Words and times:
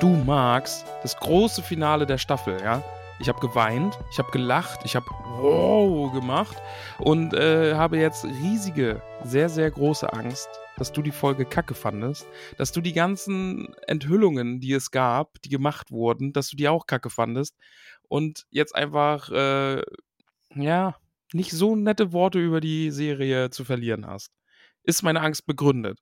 Du 0.00 0.08
magst 0.10 0.86
das 1.02 1.16
große 1.16 1.62
Finale 1.62 2.06
der 2.06 2.18
Staffel, 2.18 2.60
ja? 2.62 2.82
Ich 3.20 3.28
habe 3.28 3.40
geweint, 3.40 3.98
ich 4.12 4.18
habe 4.18 4.30
gelacht, 4.30 4.80
ich 4.84 4.94
habe 4.94 5.06
wow 5.40 6.12
gemacht 6.12 6.56
und 7.00 7.34
äh, 7.34 7.74
habe 7.74 7.98
jetzt 7.98 8.24
riesige, 8.24 9.02
sehr, 9.24 9.48
sehr 9.48 9.68
große 9.72 10.12
Angst, 10.12 10.48
dass 10.76 10.92
du 10.92 11.02
die 11.02 11.10
Folge 11.10 11.44
kacke 11.44 11.74
fandest, 11.74 12.28
dass 12.58 12.70
du 12.70 12.80
die 12.80 12.92
ganzen 12.92 13.74
Enthüllungen, 13.88 14.60
die 14.60 14.72
es 14.72 14.92
gab, 14.92 15.42
die 15.42 15.48
gemacht 15.48 15.90
wurden, 15.90 16.32
dass 16.32 16.48
du 16.48 16.56
die 16.56 16.68
auch 16.68 16.86
kacke 16.86 17.10
fandest 17.10 17.56
und 18.06 18.46
jetzt 18.50 18.76
einfach, 18.76 19.30
äh, 19.30 19.82
ja, 20.54 20.94
nicht 21.32 21.50
so 21.50 21.74
nette 21.74 22.12
Worte 22.12 22.38
über 22.38 22.60
die 22.60 22.92
Serie 22.92 23.50
zu 23.50 23.64
verlieren 23.64 24.06
hast. 24.06 24.30
Ist 24.84 25.02
meine 25.02 25.22
Angst 25.22 25.44
begründet? 25.44 25.98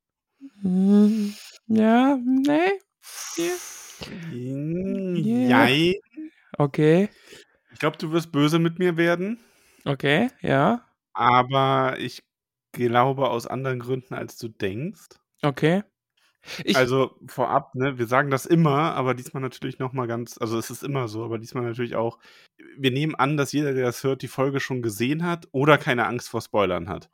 Hm, 0.60 1.34
Ja, 1.66 2.18
nee. 2.22 2.72
Ja. 3.38 3.52
Ja. 4.32 5.64
Jein. 5.66 5.94
Okay, 6.58 7.08
Ich 7.72 7.78
glaube, 7.78 7.98
du 7.98 8.12
wirst 8.12 8.32
böse 8.32 8.58
mit 8.58 8.78
mir 8.78 8.96
werden, 8.96 9.38
okay, 9.84 10.30
ja, 10.40 10.86
aber 11.12 11.96
ich 11.98 12.22
glaube 12.72 13.28
aus 13.28 13.46
anderen 13.46 13.78
Gründen, 13.78 14.14
als 14.14 14.36
du 14.38 14.48
denkst. 14.48 15.08
okay. 15.42 15.82
Ich, 16.64 16.76
Also 16.76 17.18
vorab, 17.26 17.74
ne, 17.74 17.98
wir 17.98 18.06
sagen 18.06 18.30
das 18.30 18.46
immer, 18.46 18.94
aber 18.94 19.14
diesmal 19.14 19.42
natürlich 19.42 19.78
noch 19.80 19.92
mal 19.92 20.06
ganz, 20.06 20.38
also 20.38 20.58
es 20.58 20.70
ist 20.70 20.84
immer 20.84 21.08
so, 21.08 21.24
aber 21.24 21.38
diesmal 21.38 21.64
natürlich 21.64 21.96
auch. 21.96 22.18
Wir 22.78 22.92
nehmen 22.92 23.14
an, 23.16 23.36
dass 23.36 23.52
jeder, 23.52 23.74
der 23.74 23.86
das 23.86 24.04
hört, 24.04 24.22
die 24.22 24.28
Folge 24.28 24.60
schon 24.60 24.80
gesehen 24.80 25.24
hat 25.24 25.48
oder 25.52 25.76
keine 25.76 26.06
Angst 26.06 26.28
vor 26.28 26.40
Spoilern 26.40 26.88
hat. 26.88 27.10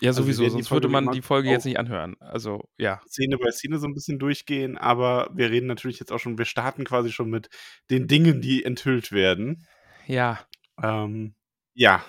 Ja, 0.00 0.10
also 0.10 0.22
sowieso, 0.22 0.44
die 0.44 0.50
sonst 0.50 0.70
würde 0.70 0.88
man 0.88 1.10
die 1.10 1.22
Folge 1.22 1.50
jetzt 1.50 1.64
nicht 1.64 1.78
anhören. 1.78 2.16
Also, 2.20 2.68
ja. 2.78 3.00
Szene 3.08 3.38
bei 3.38 3.50
Szene 3.50 3.78
so 3.78 3.86
ein 3.86 3.94
bisschen 3.94 4.18
durchgehen, 4.18 4.76
aber 4.76 5.30
wir 5.34 5.50
reden 5.50 5.66
natürlich 5.66 5.98
jetzt 5.98 6.12
auch 6.12 6.18
schon, 6.18 6.38
wir 6.38 6.44
starten 6.44 6.84
quasi 6.84 7.12
schon 7.12 7.30
mit 7.30 7.48
den 7.90 8.06
Dingen, 8.06 8.40
die 8.40 8.64
enthüllt 8.64 9.12
werden. 9.12 9.66
Ja. 10.06 10.40
Ähm, 10.82 11.34
ja, 11.74 12.04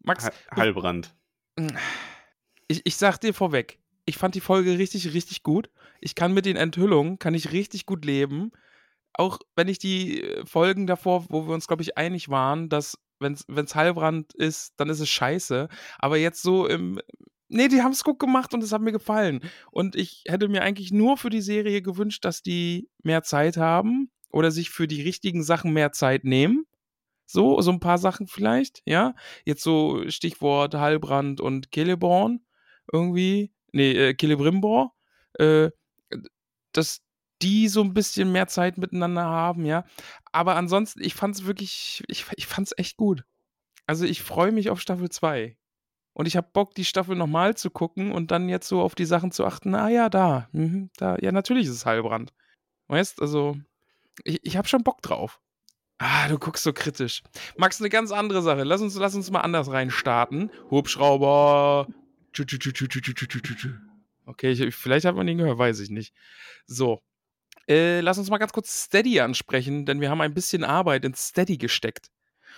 Max, 0.00 0.26
Ha- 0.26 0.32
Heilbrand. 0.56 1.14
ich, 2.68 2.82
ich 2.84 2.96
sag 2.96 3.18
dir 3.18 3.34
vorweg, 3.34 3.78
ich 4.04 4.18
fand 4.18 4.34
die 4.34 4.40
Folge 4.40 4.78
richtig, 4.78 5.14
richtig 5.14 5.42
gut. 5.42 5.70
Ich 6.00 6.14
kann 6.14 6.34
mit 6.34 6.46
den 6.46 6.56
Enthüllungen, 6.56 7.18
kann 7.18 7.34
ich 7.34 7.52
richtig 7.52 7.86
gut 7.86 8.04
leben. 8.04 8.50
Auch 9.14 9.38
wenn 9.54 9.68
ich 9.68 9.78
die 9.78 10.22
äh, 10.22 10.46
Folgen 10.46 10.86
davor, 10.86 11.26
wo 11.28 11.46
wir 11.46 11.54
uns, 11.54 11.66
glaube 11.66 11.82
ich, 11.82 11.96
einig 11.98 12.28
waren, 12.28 12.68
dass, 12.68 12.98
wenn 13.20 13.34
es 13.34 13.74
Heilbrand 13.74 14.34
ist, 14.34 14.72
dann 14.78 14.88
ist 14.88 15.00
es 15.00 15.08
scheiße. 15.10 15.68
Aber 15.98 16.16
jetzt 16.16 16.42
so 16.42 16.66
im. 16.66 17.00
Nee, 17.54 17.68
die 17.68 17.82
haben 17.82 17.92
es 17.92 18.02
gut 18.02 18.18
gemacht 18.18 18.54
und 18.54 18.62
es 18.62 18.72
hat 18.72 18.80
mir 18.80 18.92
gefallen. 18.92 19.40
Und 19.70 19.94
ich 19.94 20.24
hätte 20.26 20.48
mir 20.48 20.62
eigentlich 20.62 20.90
nur 20.90 21.18
für 21.18 21.28
die 21.28 21.42
Serie 21.42 21.82
gewünscht, 21.82 22.24
dass 22.24 22.42
die 22.42 22.88
mehr 23.02 23.22
Zeit 23.22 23.58
haben 23.58 24.10
oder 24.30 24.50
sich 24.50 24.70
für 24.70 24.88
die 24.88 25.02
richtigen 25.02 25.42
Sachen 25.42 25.74
mehr 25.74 25.92
Zeit 25.92 26.24
nehmen. 26.24 26.64
So, 27.26 27.60
so 27.60 27.70
ein 27.70 27.80
paar 27.80 27.98
Sachen 27.98 28.26
vielleicht, 28.26 28.82
ja. 28.86 29.14
Jetzt 29.44 29.62
so 29.62 30.08
Stichwort 30.08 30.74
Heilbrand 30.74 31.42
und 31.42 31.68
Celeborn 31.74 32.40
irgendwie. 32.90 33.52
Nee, 33.72 33.92
äh, 33.92 34.16
Celebrimbor. 34.18 34.94
Äh, 35.34 35.70
dass 36.72 37.02
die 37.42 37.68
so 37.68 37.82
ein 37.82 37.92
bisschen 37.92 38.32
mehr 38.32 38.46
Zeit 38.46 38.78
miteinander 38.78 39.24
haben, 39.24 39.66
ja. 39.66 39.84
Aber 40.32 40.56
ansonsten, 40.56 41.02
ich 41.02 41.14
fand's 41.14 41.44
wirklich, 41.44 42.02
ich, 42.08 42.24
ich 42.36 42.46
fand's 42.46 42.72
echt 42.78 42.96
gut. 42.96 43.24
Also 43.86 44.06
ich 44.06 44.22
freue 44.22 44.52
mich 44.52 44.70
auf 44.70 44.80
Staffel 44.80 45.10
2. 45.10 45.56
Und 46.14 46.26
ich 46.26 46.36
habe 46.36 46.48
Bock, 46.52 46.74
die 46.74 46.84
Staffel 46.84 47.16
nochmal 47.16 47.56
zu 47.56 47.70
gucken 47.70 48.12
und 48.12 48.30
dann 48.30 48.48
jetzt 48.48 48.68
so 48.68 48.82
auf 48.82 48.94
die 48.94 49.06
Sachen 49.06 49.32
zu 49.32 49.46
achten. 49.46 49.74
Ah 49.74 49.88
ja, 49.88 50.08
da, 50.10 50.48
mh, 50.52 50.88
da, 50.96 51.16
ja, 51.20 51.32
natürlich 51.32 51.66
ist 51.66 51.72
es 51.72 51.86
Heilbrand. 51.86 52.32
Weißt, 52.88 53.22
also, 53.22 53.56
ich, 54.24 54.40
ich 54.44 54.56
habe 54.56 54.68
schon 54.68 54.84
Bock 54.84 55.00
drauf. 55.00 55.40
Ah, 55.98 56.28
du 56.28 56.38
guckst 56.38 56.64
so 56.64 56.72
kritisch. 56.72 57.22
Max, 57.56 57.80
eine 57.80 57.88
ganz 57.88 58.10
andere 58.10 58.42
Sache. 58.42 58.64
Lass 58.64 58.80
uns, 58.80 58.96
lass 58.96 59.14
uns 59.14 59.30
mal 59.30 59.40
anders 59.40 59.70
reinstarten. 59.70 60.50
Hubschrauber. 60.70 61.86
Okay, 64.26 64.50
ich, 64.50 64.74
vielleicht 64.74 65.06
hat 65.06 65.14
man 65.14 65.28
ihn 65.28 65.38
gehört, 65.38 65.58
weiß 65.58 65.80
ich 65.80 65.90
nicht. 65.90 66.12
So. 66.66 67.02
Äh, 67.68 68.00
lass 68.00 68.18
uns 68.18 68.30
mal 68.30 68.38
ganz 68.38 68.52
kurz 68.52 68.84
Steady 68.84 69.20
ansprechen, 69.20 69.86
denn 69.86 70.00
wir 70.00 70.10
haben 70.10 70.20
ein 70.20 70.34
bisschen 70.34 70.64
Arbeit 70.64 71.04
in 71.04 71.14
Steady 71.14 71.56
gesteckt. 71.56 72.10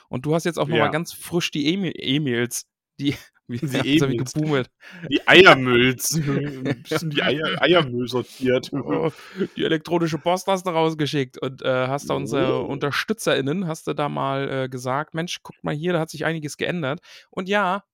Und 0.09 0.25
du 0.26 0.34
hast 0.34 0.44
jetzt 0.44 0.59
auch 0.59 0.66
nochmal 0.66 0.86
ja. 0.86 0.92
ganz 0.92 1.12
frisch 1.12 1.50
die 1.50 1.66
E-Mails 1.66 2.66
die, 2.99 3.15
wie, 3.49 3.59
Die 3.59 3.94
jetzt 3.94 4.03
hab 4.03 4.10
ich 4.10 4.19
gebummelt. 4.19 4.71
Die 5.10 5.27
Eiermülls. 5.27 6.15
Ein 6.27 6.82
bisschen 6.82 7.10
die 7.10 7.22
Eier, 7.22 7.44
Eiermüll 7.62 8.09
sortiert. 8.09 8.71
Oh, 8.72 9.10
die 9.56 9.65
elektronische 9.65 10.19
Post 10.19 10.47
hast 10.47 10.66
du 10.66 10.71
rausgeschickt 10.71 11.38
und 11.38 11.62
äh, 11.62 11.88
hast 11.88 12.10
da 12.10 12.15
unsere 12.15 12.62
Oh. 12.65 12.66
UnterstützerInnen, 12.66 13.66
hast 13.66 13.87
du 13.87 13.94
da 13.94 14.09
mal 14.09 14.65
äh, 14.65 14.69
gesagt, 14.69 15.15
Mensch, 15.15 15.43
guckt 15.43 15.62
mal 15.65 15.75
hier, 15.75 15.93
da 15.93 16.00
hat 16.00 16.10
sich 16.10 16.25
einiges 16.25 16.56
geändert. 16.56 17.00
Und 17.31 17.49
ja, 17.49 17.84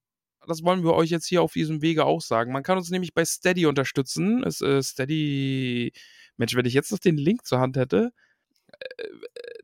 das 0.47 0.63
wollen 0.65 0.83
wir 0.85 0.95
euch 0.95 1.11
jetzt 1.11 1.27
hier 1.27 1.43
auf 1.43 1.53
diesem 1.53 1.83
Wege 1.83 2.05
auch 2.07 2.21
sagen. 2.23 2.53
Man 2.53 2.63
kann 2.63 2.79
uns 2.79 2.91
nämlich 2.91 3.13
bei 3.15 3.25
Steady 3.25 3.67
unterstützen. 3.67 4.43
Es, 4.45 4.61
äh, 4.63 4.83
Steady, 4.83 5.93
Mensch, 6.37 6.55
wenn 6.57 6.65
ich 6.67 6.75
jetzt 6.75 6.91
noch 6.93 6.99
den 6.99 7.17
Link 7.17 7.45
zur 7.47 7.61
Hand 7.61 7.77
hätte, 7.77 8.13
äh, 8.81 9.05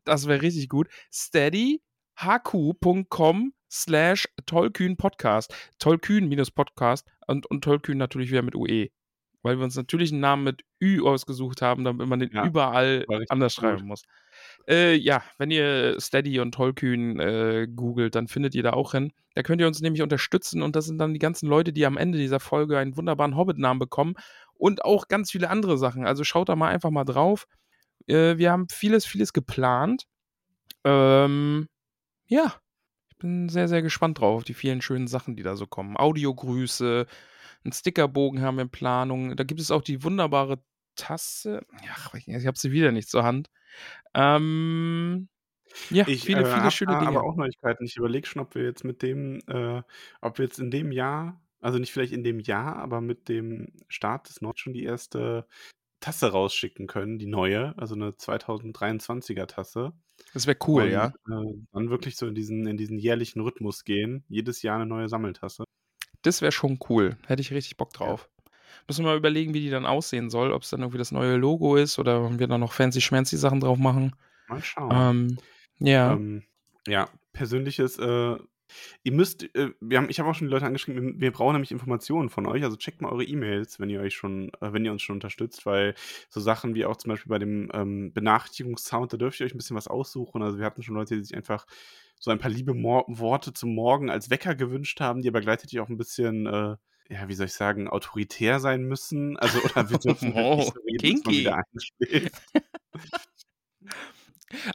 das 0.05 0.27
wäre 0.27 0.41
richtig 0.41 0.69
gut. 0.69 0.87
steadyhq.com 1.11 3.53
slash 3.71 4.27
tollkühn 4.45 4.97
Podcast. 4.97 5.53
Tollkühn 5.79 6.27
minus 6.27 6.51
Podcast 6.51 7.07
und, 7.27 7.45
und 7.45 7.63
Tollkühn 7.63 7.97
natürlich 7.97 8.31
wieder 8.31 8.41
mit 8.41 8.55
UE. 8.55 8.87
Weil 9.43 9.57
wir 9.57 9.63
uns 9.63 9.75
natürlich 9.75 10.11
einen 10.11 10.21
Namen 10.21 10.43
mit 10.43 10.63
Ü 10.81 11.01
ausgesucht 11.05 11.61
haben, 11.61 11.83
damit 11.83 12.07
man 12.07 12.19
den 12.19 12.31
Ja, 12.31 12.45
überall 12.45 13.05
anders 13.29 13.55
gut. 13.55 13.61
schreiben 13.61 13.87
muss. 13.87 14.03
Äh, 14.67 14.95
ja, 14.95 15.23
wenn 15.37 15.51
ihr 15.51 15.99
Steady 15.99 16.39
und 16.39 16.53
Tollkühn 16.53 17.19
äh, 17.19 17.67
googelt, 17.73 18.15
dann 18.15 18.27
findet 18.27 18.55
ihr 18.55 18.63
da 18.63 18.73
auch 18.73 18.91
hin. 18.91 19.13
Da 19.35 19.43
könnt 19.43 19.61
ihr 19.61 19.67
uns 19.67 19.79
nämlich 19.79 20.01
unterstützen 20.01 20.61
und 20.61 20.75
das 20.75 20.85
sind 20.85 20.97
dann 20.97 21.13
die 21.13 21.19
ganzen 21.19 21.47
Leute, 21.47 21.71
die 21.71 21.85
am 21.85 21.97
Ende 21.97 22.17
dieser 22.17 22.39
Folge 22.39 22.77
einen 22.77 22.97
wunderbaren 22.97 23.37
Hobbit-Namen 23.37 23.79
bekommen 23.79 24.15
und 24.55 24.83
auch 24.83 25.07
ganz 25.07 25.31
viele 25.31 25.49
andere 25.49 25.77
Sachen. 25.77 26.05
Also 26.05 26.23
schaut 26.23 26.49
da 26.49 26.55
mal 26.55 26.69
einfach 26.69 26.89
mal 26.89 27.05
drauf. 27.05 27.45
Äh, 28.07 28.37
wir 28.37 28.51
haben 28.51 28.67
vieles, 28.69 29.05
vieles 29.05 29.33
geplant. 29.33 30.03
Ähm, 30.83 31.67
ja, 32.27 32.55
bin 33.17 33.49
sehr, 33.49 33.67
sehr 33.67 33.81
gespannt 33.81 34.19
drauf, 34.19 34.37
auf 34.37 34.43
die 34.43 34.53
vielen 34.53 34.81
schönen 34.81 35.07
Sachen, 35.07 35.35
die 35.35 35.43
da 35.43 35.55
so 35.55 35.67
kommen. 35.67 35.97
Audiogrüße, 35.97 37.05
einen 37.63 37.71
Stickerbogen 37.73 38.41
haben 38.41 38.57
wir 38.57 38.63
in 38.63 38.69
Planung. 38.69 39.35
Da 39.35 39.43
gibt 39.43 39.59
es 39.59 39.71
auch 39.71 39.81
die 39.81 40.03
wunderbare 40.03 40.59
Tasse. 40.95 41.65
Ja, 41.85 42.37
ich 42.37 42.47
habe 42.47 42.57
sie 42.57 42.71
wieder 42.71 42.91
nicht 42.91 43.09
zur 43.09 43.23
Hand. 43.23 43.49
Ähm, 44.13 45.29
ja, 45.89 46.07
Ich 46.07 46.23
viele, 46.23 46.41
äh, 46.41 46.45
viele 46.45 46.71
schöne 46.71 46.97
Dinge. 46.99 47.07
aber 47.07 47.23
auch 47.23 47.35
Neuigkeiten. 47.35 47.85
Ich 47.85 47.97
überlege 47.97 48.27
schon, 48.27 48.41
ob 48.41 48.55
wir 48.55 48.63
jetzt 48.63 48.83
mit 48.83 49.01
dem, 49.01 49.39
äh, 49.47 49.81
ob 50.21 50.37
wir 50.37 50.45
jetzt 50.45 50.59
in 50.59 50.71
dem 50.71 50.91
Jahr, 50.91 51.41
also 51.61 51.77
nicht 51.79 51.91
vielleicht 51.91 52.13
in 52.13 52.23
dem 52.23 52.39
Jahr, 52.39 52.77
aber 52.77 53.01
mit 53.01 53.29
dem 53.29 53.73
Start 53.87 54.29
des 54.29 54.41
Nord 54.41 54.59
schon 54.59 54.73
die 54.73 54.83
erste 54.83 55.45
Tasse 55.99 56.31
rausschicken 56.31 56.87
können, 56.87 57.17
die 57.17 57.25
neue, 57.25 57.77
also 57.77 57.95
eine 57.95 58.11
2023er 58.11 59.47
Tasse. 59.47 59.93
Das 60.33 60.47
wäre 60.47 60.57
cool, 60.67 60.83
und, 60.83 60.91
ja. 60.91 61.07
Äh, 61.29 61.53
dann 61.73 61.89
wirklich 61.89 62.15
so 62.17 62.27
in 62.27 62.35
diesen, 62.35 62.67
in 62.67 62.77
diesen 62.77 62.97
jährlichen 62.97 63.41
Rhythmus 63.41 63.83
gehen. 63.83 64.23
Jedes 64.29 64.61
Jahr 64.61 64.75
eine 64.75 64.85
neue 64.85 65.09
Sammeltasse. 65.09 65.63
Das 66.21 66.41
wäre 66.41 66.51
schon 66.51 66.79
cool. 66.89 67.17
Hätte 67.25 67.41
ich 67.41 67.51
richtig 67.51 67.77
Bock 67.77 67.93
drauf. 67.93 68.29
Müssen 68.87 69.03
wir 69.03 69.11
mal 69.11 69.17
überlegen, 69.17 69.53
wie 69.53 69.61
die 69.61 69.69
dann 69.69 69.85
aussehen 69.85 70.29
soll. 70.29 70.51
Ob 70.51 70.63
es 70.63 70.69
dann 70.69 70.81
irgendwie 70.81 70.97
das 70.97 71.11
neue 71.11 71.35
Logo 71.35 71.75
ist 71.75 71.99
oder 71.99 72.23
ob 72.23 72.39
wir 72.39 72.47
da 72.47 72.57
noch 72.57 72.73
fancy 72.73 73.01
schmancy 73.01 73.37
Sachen 73.37 73.59
drauf 73.59 73.77
machen. 73.77 74.15
Mal 74.47 74.63
schauen. 74.63 74.91
Ähm, 74.93 75.37
ja. 75.79 76.13
Ähm, 76.13 76.43
ja, 76.87 77.09
persönliches 77.33 77.99
äh, 77.99 78.37
Ihr 79.03 79.11
müsst, 79.11 79.43
äh, 79.55 79.71
wir 79.79 79.97
haben, 79.97 80.09
ich 80.09 80.19
habe 80.19 80.29
auch 80.29 80.35
schon 80.35 80.47
die 80.47 80.53
Leute 80.53 80.65
angeschrieben, 80.65 81.13
wir, 81.13 81.21
wir 81.21 81.31
brauchen 81.31 81.53
nämlich 81.53 81.71
Informationen 81.71 82.29
von 82.29 82.45
euch. 82.45 82.63
Also 82.63 82.77
checkt 82.77 83.01
mal 83.01 83.11
eure 83.11 83.23
E-Mails, 83.23 83.79
wenn 83.79 83.89
ihr 83.89 84.01
euch 84.01 84.15
schon, 84.15 84.49
äh, 84.61 84.73
wenn 84.73 84.85
ihr 84.85 84.91
uns 84.91 85.01
schon 85.01 85.15
unterstützt, 85.15 85.65
weil 85.65 85.95
so 86.29 86.39
Sachen 86.39 86.75
wie 86.75 86.85
auch 86.85 86.97
zum 86.97 87.09
Beispiel 87.09 87.29
bei 87.29 87.39
dem 87.39 87.69
ähm, 87.73 88.13
Benachrichtigungssound, 88.13 89.13
da 89.13 89.17
dürft 89.17 89.39
ihr 89.39 89.45
euch 89.45 89.53
ein 89.53 89.57
bisschen 89.57 89.77
was 89.77 89.87
aussuchen. 89.87 90.41
Also 90.41 90.57
wir 90.59 90.65
hatten 90.65 90.83
schon 90.83 90.95
Leute, 90.95 91.15
die 91.15 91.23
sich 91.23 91.35
einfach 91.35 91.65
so 92.19 92.31
ein 92.31 92.39
paar 92.39 92.51
liebe 92.51 92.73
Mor 92.73 93.05
Worte 93.07 93.53
zum 93.53 93.75
Morgen 93.75 94.09
als 94.09 94.29
Wecker 94.29 94.55
gewünscht 94.55 94.99
haben, 94.99 95.21
die 95.21 95.29
aber 95.29 95.41
gleichzeitig 95.41 95.79
auch 95.79 95.89
ein 95.89 95.97
bisschen, 95.97 96.47
äh, 96.47 96.75
ja, 97.09 97.27
wie 97.27 97.33
soll 97.35 97.45
ich 97.45 97.53
sagen, 97.53 97.87
autoritär 97.87 98.59
sein 98.59 98.83
müssen. 98.83 99.37
Also, 99.37 99.59
oder 99.59 99.89
wir 99.89 99.97
dürfen 99.97 100.33
halt 100.33 100.57
nicht 100.57 100.73
so 100.73 100.79
reden, 100.81 101.15
dass 101.15 101.23
man 101.25 101.33
wieder 101.33 101.63
einschläft. 101.73 102.35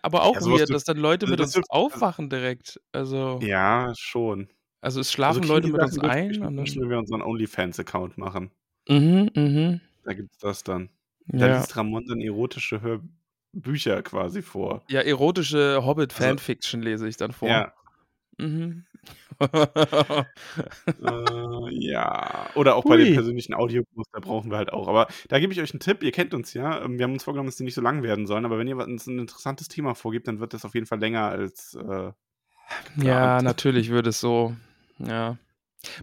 Aber 0.02 0.22
auch 0.24 0.34
Ja, 0.34 0.42
weird, 0.46 0.70
dass 0.70 0.84
dann 0.84 0.96
Leute 0.98 1.26
also 1.26 1.30
mit 1.32 1.40
uns 1.40 1.56
also- 1.56 1.66
aufwachen 1.68 2.28
direkt. 2.30 2.80
Also, 2.92 3.38
Ja, 3.42 3.92
schon. 3.96 4.48
also 4.80 5.00
es 5.00 5.06
Also 5.08 5.12
schlafen 5.14 5.42
Leute 5.44 5.68
kinky 5.68 5.72
mit 5.72 5.82
uns 5.82 5.98
ein. 5.98 6.42
Und 6.42 6.56
dann, 6.56 6.66
wenn 6.66 6.90
wir 6.90 6.98
unseren 6.98 7.22
OnlyFans-Account 7.22 8.18
machen. 8.18 8.50
mhm, 8.88 9.30
mhm. 9.34 9.80
Da 10.04 10.12
gibt's 10.14 10.38
das 10.38 10.64
dann. 10.64 10.88
Da 11.26 11.46
Ja. 11.46 11.58
liest 11.58 11.76
Ramon 11.76 12.04
dann 12.06 12.20
erotische 12.20 12.80
Hörbücher 12.80 14.02
quasi 14.02 14.42
vor. 14.42 14.82
ja, 14.88 15.00
erotische 15.00 15.76
Also 15.76 15.86
Hobbit-Fanfiction 15.86 16.82
lese 16.82 17.06
ich 17.08 17.16
dann 17.16 17.32
vor. 17.32 17.48
Ja, 17.48 17.72
Mhm. 18.38 18.84
Äh, 19.40 20.24
ja. 21.70 22.50
Oder 22.54 22.76
auch 22.76 22.84
bei 22.84 22.96
den 22.96 23.08
Hui. 23.08 23.14
persönlichen 23.14 23.54
Audiokurs, 23.54 24.06
da 24.12 24.20
brauchen 24.20 24.50
wir 24.50 24.58
halt 24.58 24.72
auch. 24.72 24.88
Aber 24.88 25.08
da 25.28 25.38
gebe 25.38 25.52
ich 25.52 25.60
euch 25.60 25.72
einen 25.72 25.80
Tipp. 25.80 26.02
Ihr 26.02 26.12
kennt 26.12 26.34
uns 26.34 26.54
ja. 26.54 26.84
Ähm, 26.84 26.98
Wir 26.98 27.04
haben 27.04 27.12
uns 27.12 27.24
vorgenommen, 27.24 27.48
dass 27.48 27.56
die 27.56 27.64
nicht 27.64 27.74
so 27.74 27.80
lang 27.80 28.02
werden 28.02 28.26
sollen. 28.26 28.44
Aber 28.44 28.58
wenn 28.58 28.68
ihr 28.68 28.76
uns 28.76 29.06
ein 29.06 29.18
interessantes 29.18 29.68
Thema 29.68 29.94
vorgibt, 29.94 30.28
dann 30.28 30.40
wird 30.40 30.54
das 30.54 30.64
auf 30.64 30.74
jeden 30.74 30.86
Fall 30.86 31.00
länger 31.00 31.28
als 31.28 31.74
äh, 31.74 32.12
Ja, 32.96 33.42
natürlich 33.42 33.90
würde 33.90 34.10
es 34.10 34.20
so. 34.20 34.54
Ja. 34.98 35.38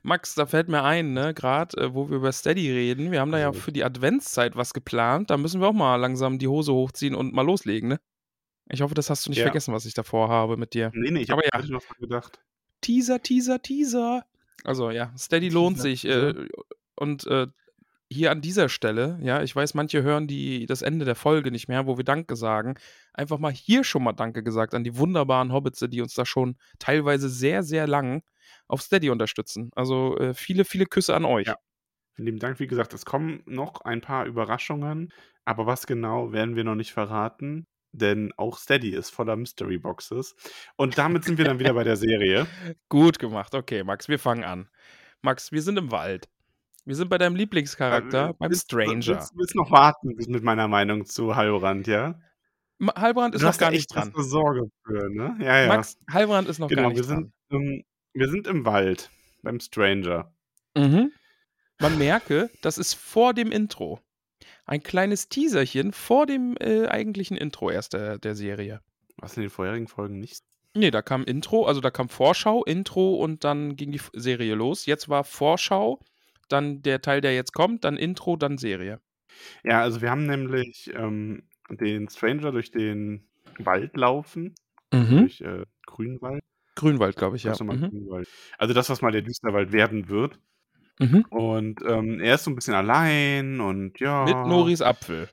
Max, 0.04 0.36
da 0.36 0.46
fällt 0.46 0.68
mir 0.68 0.84
ein, 0.84 1.14
ne, 1.14 1.34
gerade 1.34 1.78
äh, 1.78 1.94
wo 1.94 2.10
wir 2.10 2.18
über 2.18 2.34
Steady 2.34 2.70
reden, 2.70 3.12
wir 3.12 3.22
haben 3.22 3.32
da 3.32 3.40
ja 3.40 3.54
für 3.54 3.72
die 3.72 3.86
Adventszeit 3.86 4.58
was 4.58 4.74
geplant. 4.74 5.30
Da 5.30 5.38
müssen 5.38 5.62
wir 5.62 5.70
auch 5.70 5.74
mal 5.74 5.96
langsam 5.96 6.38
die 6.38 6.50
Hose 6.50 6.74
hochziehen 6.74 7.16
und 7.16 7.34
mal 7.34 7.46
loslegen, 7.46 7.88
ne? 7.88 8.00
Ich 8.72 8.82
hoffe, 8.82 8.94
das 8.94 9.10
hast 9.10 9.26
du 9.26 9.32
nicht 9.32 9.40
ja. 9.40 9.46
vergessen, 9.46 9.74
was 9.74 9.86
ich 9.86 9.94
davor 9.94 10.30
habe 10.30 10.58
mit 10.58 10.74
dir. 10.74 10.92
Nee, 10.94 11.12
nee, 11.12 11.22
ich 11.22 11.32
habe 11.32 11.42
ja, 11.44 11.62
noch 11.68 11.82
gedacht. 11.98 12.40
Teaser, 12.82 13.22
Teaser, 13.22 13.62
Teaser. 13.62 14.26
Also 14.64 14.92
ja, 14.92 15.14
Steady 15.18 15.50
lohnt 15.50 15.78
Teaser, 15.78 15.90
sich. 15.90 16.02
Teaser. 16.02 16.30
Äh, 16.30 16.48
und 16.96 17.28
äh, 17.28 17.48
hier 18.12 18.32
an 18.32 18.42
dieser 18.42 18.70
Stelle, 18.70 19.20
ja, 19.22 19.44
ich 19.44 19.56
weiß, 19.56 19.76
manche 19.76 20.02
hören 20.02 20.28
die, 20.28 20.66
das 20.66 20.82
Ende 20.82 21.06
der 21.06 21.16
Folge 21.16 21.52
nicht 21.52 21.68
mehr, 21.68 21.86
wo 21.86 21.98
wir 21.98 22.04
Danke 22.04 22.36
sagen. 22.36 22.76
Einfach 23.14 23.38
mal 23.38 23.52
hier 23.52 23.84
schon 23.84 24.04
mal 24.04 24.14
Danke 24.14 24.44
gesagt 24.44 24.74
an 24.74 24.84
die 24.84 24.98
wunderbaren 24.98 25.54
Hobbits, 25.54 25.86
die 25.90 26.02
uns 26.02 26.16
da 26.16 26.26
schon 26.26 26.58
teilweise 26.80 27.30
sehr, 27.30 27.62
sehr 27.62 27.88
lang 27.88 28.24
auf 28.68 28.82
Steady 28.82 29.12
unterstützen. 29.12 29.70
Also 29.76 30.18
äh, 30.18 30.34
viele, 30.34 30.66
viele 30.66 30.86
Küsse 30.86 31.16
an 31.16 31.26
euch. 31.26 31.48
Ja. 31.48 31.58
Vielen 32.16 32.26
lieben 32.26 32.40
Dank. 32.40 32.60
Wie 32.60 32.68
gesagt, 32.68 32.94
es 32.94 33.06
kommen 33.06 33.44
noch 33.46 33.82
ein 33.82 34.02
paar 34.02 34.26
Überraschungen. 34.26 35.14
Aber 35.46 35.68
was 35.68 35.88
genau, 35.88 36.32
werden 36.32 36.56
wir 36.56 36.64
noch 36.64 36.76
nicht 36.76 36.92
verraten. 36.92 37.68
Denn 37.92 38.32
auch 38.38 38.58
Steady 38.60 38.90
ist 38.92 39.10
voller 39.10 39.36
Mystery 39.36 39.78
Boxes. 39.80 40.36
Und 40.76 40.98
damit 40.98 41.24
sind 41.26 41.38
wir 41.38 41.46
dann 41.46 41.60
wieder 41.60 41.74
bei 41.74 41.84
der 41.84 41.96
Serie. 41.98 42.46
Gut 42.88 43.18
gemacht. 43.20 43.56
Okay, 43.56 43.84
Max, 43.84 44.08
wir 44.10 44.20
fangen 44.20 44.44
an. 44.44 44.70
Max, 45.22 45.52
wir 45.52 45.62
sind 45.62 45.78
im 45.78 45.92
Wald. 45.92 46.30
Wir 46.86 46.96
sind 46.96 47.10
bei 47.10 47.18
deinem 47.18 47.36
Äh, 47.36 47.40
Lieblingscharakter, 47.40 48.34
beim 48.36 48.50
willst, 48.52 48.66
Stranger. 48.66 49.06
willst, 49.08 49.32
willst 49.36 49.56
noch 49.56 49.70
warten 49.72 50.16
bis 50.16 50.28
mit 50.28 50.44
meiner 50.44 50.68
Meinung 50.68 51.06
zu 51.06 51.36
Halbrand, 51.36 51.88
ja? 51.88 52.20
Halbrand 52.96 53.36
ist 53.36 53.42
Du 53.42 53.46
noch 53.46 53.50
hast 53.50 53.60
gar 53.60 53.72
nicht 53.72 53.82
echt 53.82 53.96
dran. 53.96 54.12
für 54.14 54.24
Sorge 54.24 54.70
für, 54.86 55.10
ne? 55.10 55.36
Ja, 55.42 55.62
ja. 55.62 55.68
Max, 55.68 55.98
Halbrand 56.10 56.48
ist 56.48 56.60
noch 56.60 56.70
Genau, 56.70 56.84
gar 56.84 56.92
wir 56.92 56.98
nicht 56.98 57.06
sind, 57.08 57.34
dran. 57.50 57.62
ähm, 57.62 57.84
wir 58.14 58.30
sind 58.30 58.48
im 58.48 58.66
Wald 58.66 59.10
beim 59.44 59.60
Stranger. 59.60 60.34
Mhm. 60.78 61.12
Man 61.82 61.98
merke, 61.98 62.50
das 62.62 62.78
ist 62.78 62.94
vor 62.94 63.34
dem 63.34 63.52
Intro. 63.52 64.00
Ein 64.70 64.84
kleines 64.84 65.30
Teaserchen 65.30 65.94
vor 65.94 66.28
dem 66.28 66.56
äh, 66.60 66.86
eigentlichen 66.86 67.36
Intro 67.36 67.72
erst 67.72 67.94
der, 67.94 68.20
der 68.20 68.36
Serie. 68.36 68.82
Was 69.18 69.36
in 69.36 69.42
den 69.42 69.50
vorherigen 69.50 69.88
Folgen 69.88 70.20
nicht. 70.20 70.44
Nee, 70.76 70.92
da 70.92 71.02
kam 71.02 71.24
Intro, 71.24 71.66
also 71.66 71.82
da 71.82 71.90
kam 71.90 72.08
Vorschau, 72.08 72.64
Intro 72.66 73.16
und 73.16 73.44
dann 73.44 73.76
ging 73.78 73.92
die 73.92 74.02
Serie 74.14 74.54
los. 74.54 74.86
Jetzt 74.86 75.10
war 75.10 75.24
Vorschau, 75.24 76.00
dann 76.50 76.84
der 76.84 77.02
Teil, 77.02 77.20
der 77.20 77.34
jetzt 77.34 77.52
kommt, 77.52 77.84
dann 77.84 77.98
Intro, 77.98 78.36
dann 78.36 78.60
Serie. 78.60 79.02
Ja, 79.64 79.82
also 79.82 80.04
wir 80.04 80.12
haben 80.12 80.28
nämlich 80.28 80.92
ähm, 80.94 81.42
den 81.72 82.08
Stranger 82.08 82.52
durch 82.52 82.70
den 82.70 83.28
Wald 83.58 83.98
laufen. 83.98 84.54
Mhm. 84.94 85.18
Durch 85.22 85.42
äh, 85.42 85.66
Grünwald. 85.88 86.44
Grünwald, 86.76 87.16
glaube 87.16 87.38
ich, 87.38 87.44
ja. 87.44 87.56
Mhm. 87.60 87.90
Grünwald. 87.90 88.28
Also 88.60 88.76
das, 88.76 88.88
was 88.92 89.02
mal 89.02 89.12
der 89.12 89.24
Düsterwald 89.24 89.72
werden 89.72 90.10
wird. 90.10 90.40
Mhm. 91.00 91.26
Und 91.30 91.82
ähm, 91.88 92.20
er 92.20 92.36
ist 92.36 92.44
so 92.44 92.52
ein 92.52 92.56
bisschen 92.56 92.74
allein 92.76 93.60
und 93.62 94.00
ja. 94.00 94.26
Mit 94.26 94.36
Noris 94.36 94.82
Apfel. 94.82 95.30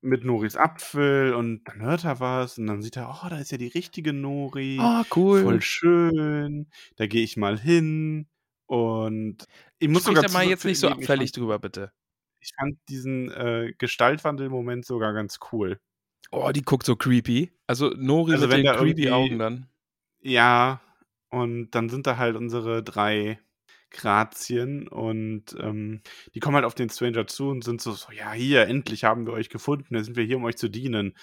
mit 0.00 0.24
Noris 0.24 0.56
Apfel 0.56 1.34
und 1.34 1.64
dann 1.64 1.80
hört 1.82 2.04
er 2.04 2.20
was 2.20 2.56
und 2.58 2.66
dann 2.66 2.82
sieht 2.82 2.96
er, 2.96 3.08
oh, 3.24 3.28
da 3.28 3.38
ist 3.38 3.50
ja 3.50 3.58
die 3.58 3.66
richtige 3.68 4.12
Nori. 4.12 4.78
Ah, 4.80 5.04
Voll 5.08 5.44
cool. 5.44 5.60
schön. 5.62 6.70
Da 6.96 7.06
gehe 7.06 7.22
ich 7.24 7.36
mal 7.36 7.58
hin. 7.58 8.28
Und 8.66 9.44
ich 9.78 9.88
muss 9.88 10.02
Sprich 10.02 10.16
sogar 10.16 10.28
da 10.28 10.32
mal 10.32 10.44
jetzt 10.46 10.64
nicht 10.66 10.78
so 10.78 10.88
abfällig 10.88 11.32
drüber, 11.32 11.58
bitte. 11.58 11.90
ich 12.40 12.52
fand 12.58 12.78
diesen 12.88 13.30
äh, 13.30 13.72
Gestaltwandel-Moment 13.78 14.84
sogar 14.84 15.14
ganz 15.14 15.38
cool. 15.52 15.80
Oh, 16.30 16.50
die 16.52 16.62
guckt 16.62 16.84
so 16.86 16.94
creepy. 16.94 17.50
Also 17.66 17.88
Nori 17.90 18.34
Also 18.34 18.46
mit 18.46 18.58
den 18.58 18.66
creepy 18.76 19.10
Augen 19.10 19.38
dann. 19.38 19.68
Ja, 20.20 20.80
und 21.30 21.70
dann 21.72 21.88
sind 21.88 22.06
da 22.06 22.18
halt 22.18 22.36
unsere 22.36 22.82
drei 22.82 23.38
Grazien 23.90 24.88
und 24.88 25.56
ähm, 25.60 26.02
die 26.34 26.40
kommen 26.40 26.56
halt 26.56 26.64
auf 26.64 26.74
den 26.74 26.90
Stranger 26.90 27.26
zu 27.26 27.48
und 27.48 27.64
sind 27.64 27.80
so, 27.80 27.92
so, 27.92 28.12
ja, 28.12 28.32
hier, 28.32 28.66
endlich 28.66 29.04
haben 29.04 29.26
wir 29.26 29.32
euch 29.32 29.48
gefunden, 29.48 29.94
jetzt 29.94 30.06
sind 30.06 30.16
wir 30.16 30.24
hier, 30.24 30.36
um 30.36 30.44
euch 30.44 30.56
zu 30.56 30.68
dienen. 30.68 31.16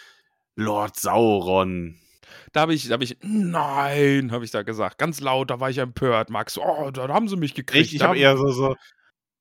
Lord 0.55 0.97
Sauron. 0.97 1.99
Da 2.53 2.61
habe 2.61 2.73
ich, 2.73 2.87
da 2.87 2.93
habe 2.93 3.03
ich, 3.03 3.17
nein, 3.21 4.31
habe 4.31 4.45
ich 4.45 4.51
da 4.51 4.63
gesagt. 4.63 4.97
Ganz 4.97 5.19
laut, 5.19 5.51
da 5.51 5.59
war 5.59 5.69
ich 5.69 5.77
empört, 5.77 6.29
Max. 6.29 6.57
Oh, 6.57 6.89
da 6.91 7.07
haben 7.09 7.27
sie 7.27 7.35
mich 7.35 7.53
gekriegt. 7.53 7.87
Ich, 7.87 7.95
ich 7.95 8.01
habe 8.01 8.17
eher 8.17 8.37
so, 8.37 8.47
so, 8.49 8.75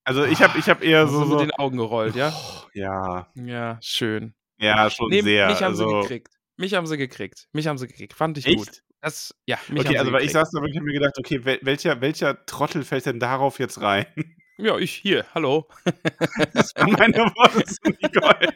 also 0.05 0.25
ich 0.25 0.43
habe 0.43 0.59
ich 0.59 0.69
hab 0.69 0.82
eher 0.82 1.05
hast 1.05 1.12
so, 1.12 1.25
so, 1.25 1.37
mit 1.37 1.41
den 1.41 1.50
Augen 1.53 1.79
gerollt, 1.79 2.15
ja? 2.15 2.32
oh, 2.35 2.69
ja, 2.75 3.31
Ja, 3.35 3.79
schön. 3.81 4.35
ja, 4.59 4.91
schon 4.91 5.09
Nee, 5.09 5.23
sehr. 5.23 5.47
mich 5.47 5.62
haben 5.62 5.73
also, 5.73 5.88
sie 5.88 6.00
gekriegt. 6.09 6.29
Mich 6.56 6.75
haben 6.75 6.87
sie 6.87 6.99
gekriegt. 6.99 7.49
Mich 7.53 7.67
haben 7.67 7.79
sie 7.79 7.87
gekriegt. 7.87 8.12
Fand 8.12 8.38
ich 8.38 8.47
Echt? 8.47 8.56
gut. 8.56 8.82
Das, 9.04 9.34
ja, 9.44 9.58
Okay, 9.70 9.98
also 9.98 10.12
weil 10.12 10.24
ich 10.24 10.32
saß 10.32 10.50
da 10.50 10.62
wirklich 10.62 10.76
und 10.76 10.80
hab 10.80 10.86
mir 10.86 10.94
gedacht, 10.94 11.18
okay, 11.18 11.44
wel 11.44 11.58
welcher, 11.60 12.00
welcher 12.00 12.46
Trottel 12.46 12.84
fällt 12.84 13.04
denn 13.04 13.20
darauf 13.20 13.58
jetzt 13.58 13.80
rein? 13.80 14.06
Ja, 14.56 14.78
ich 14.78 14.92
hier, 14.94 15.26
hallo. 15.34 15.66
Das 16.54 16.72
waren 16.76 16.92
meine 16.92 17.18
Worte 17.18 17.64
zu 17.66 17.80
Nicole. 18.00 18.54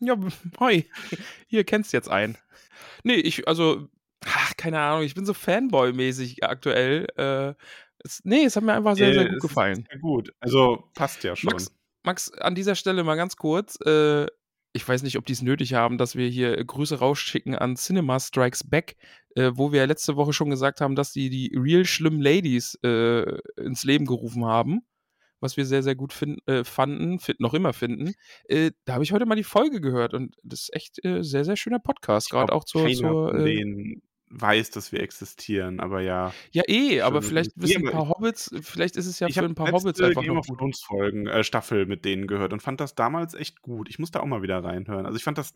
ja, 0.00 0.16
hoi. 0.60 0.84
Hier 1.46 1.64
kennst 1.64 1.94
jetzt 1.94 2.10
einen. 2.10 2.36
Nee, 3.04 3.14
ich, 3.14 3.48
also, 3.48 3.88
ach, 4.26 4.52
keine 4.58 4.78
Ahnung, 4.78 5.02
ich 5.04 5.14
bin 5.14 5.24
so 5.24 5.32
Fanboy-mäßig 5.32 6.44
aktuell. 6.44 7.06
Äh, 7.16 7.54
es, 8.04 8.20
nee, 8.24 8.44
es 8.44 8.54
hat 8.56 8.64
mir 8.64 8.74
einfach 8.74 8.96
sehr, 8.96 9.14
sehr 9.14 9.22
Äh, 9.22 9.24
gut 9.24 9.38
es 9.38 9.44
ist 9.44 9.48
gefallen. 9.48 9.86
Sehr 9.90 9.98
gut. 9.98 10.34
Also 10.40 10.84
passt 10.94 11.24
ja 11.24 11.34
schon. 11.34 11.50
Max, 11.50 11.72
Max, 12.04 12.32
an 12.34 12.54
dieser 12.54 12.74
Stelle 12.74 13.02
mal 13.02 13.16
ganz 13.16 13.36
kurz. 13.36 13.80
Äh, 13.80 14.26
ich 14.78 14.86
weiß 14.88 15.02
nicht, 15.02 15.18
ob 15.18 15.26
die 15.26 15.32
es 15.32 15.42
nötig 15.42 15.74
haben, 15.74 15.98
dass 15.98 16.14
wir 16.14 16.28
hier 16.28 16.64
Grüße 16.64 17.00
rausschicken 17.00 17.56
an 17.56 17.74
Cinema 17.74 18.20
Strikes 18.20 18.62
Back, 18.62 18.96
äh, 19.34 19.50
wo 19.54 19.72
wir 19.72 19.80
ja 19.80 19.86
letzte 19.86 20.14
Woche 20.14 20.32
schon 20.32 20.50
gesagt 20.50 20.80
haben, 20.80 20.94
dass 20.94 21.10
die 21.10 21.30
die 21.30 21.52
Real 21.56 21.84
Schlimm 21.84 22.20
Ladies 22.20 22.78
äh, 22.84 23.24
ins 23.56 23.82
Leben 23.82 24.06
gerufen 24.06 24.44
haben. 24.44 24.82
Was 25.40 25.56
wir 25.56 25.66
sehr, 25.66 25.82
sehr 25.82 25.96
gut 25.96 26.12
fin 26.12 26.38
äh, 26.46 26.62
fanden, 26.62 27.18
fin 27.18 27.34
noch 27.40 27.54
immer 27.54 27.72
finden. 27.72 28.14
Äh, 28.44 28.70
da 28.84 28.94
habe 28.94 29.02
ich 29.02 29.12
heute 29.12 29.26
mal 29.26 29.34
die 29.34 29.42
Folge 29.42 29.80
gehört 29.80 30.14
und 30.14 30.36
das 30.44 30.62
ist 30.62 30.74
echt 30.74 31.04
äh, 31.04 31.24
sehr, 31.24 31.44
sehr 31.44 31.56
schöner 31.56 31.80
Podcast, 31.80 32.30
gerade 32.30 32.52
auch 32.52 32.62
zur. 32.64 32.84
keiner 32.84 32.94
zur 32.94 33.34
äh, 33.34 33.44
denen 33.44 34.02
weiß, 34.30 34.70
dass 34.70 34.92
wir 34.92 35.00
existieren, 35.00 35.80
aber 35.80 36.00
ja. 36.00 36.32
ja, 36.52 36.62
eh, 36.66 37.00
aber 37.00 37.22
vielleicht 37.22 37.52
wissen 37.56 37.82
ein 37.82 37.88
aber 37.88 37.96
paar 37.96 38.08
Hobbits, 38.08 38.50
vielleicht 38.62 38.96
ist 38.96 39.06
es 39.06 39.20
ja 39.20 39.28
für 39.28 39.44
ein 39.44 39.54
paar 39.54 39.70
Hobbits 39.70 40.00
einfach 40.00 40.22
Game 40.22 40.34
noch 40.34 40.46
gut. 40.46 40.58
Thrones 40.58 40.82
Folgen, 40.82 41.26
äh, 41.26 41.42
Staffel 41.44 41.86
mit 41.86 42.04
denen 42.04 42.26
gehört 42.26 42.52
und 42.52 42.60
fand 42.60 42.80
das 42.80 42.94
damals 42.94 43.34
echt 43.34 43.62
gut. 43.62 43.88
Ich 43.88 43.98
muss 43.98 44.10
da 44.10 44.20
auch 44.20 44.26
mal 44.26 44.42
wieder 44.42 44.62
reinhören. 44.62 45.06
Also 45.06 45.16
ich 45.16 45.24
fand 45.24 45.38
das, 45.38 45.54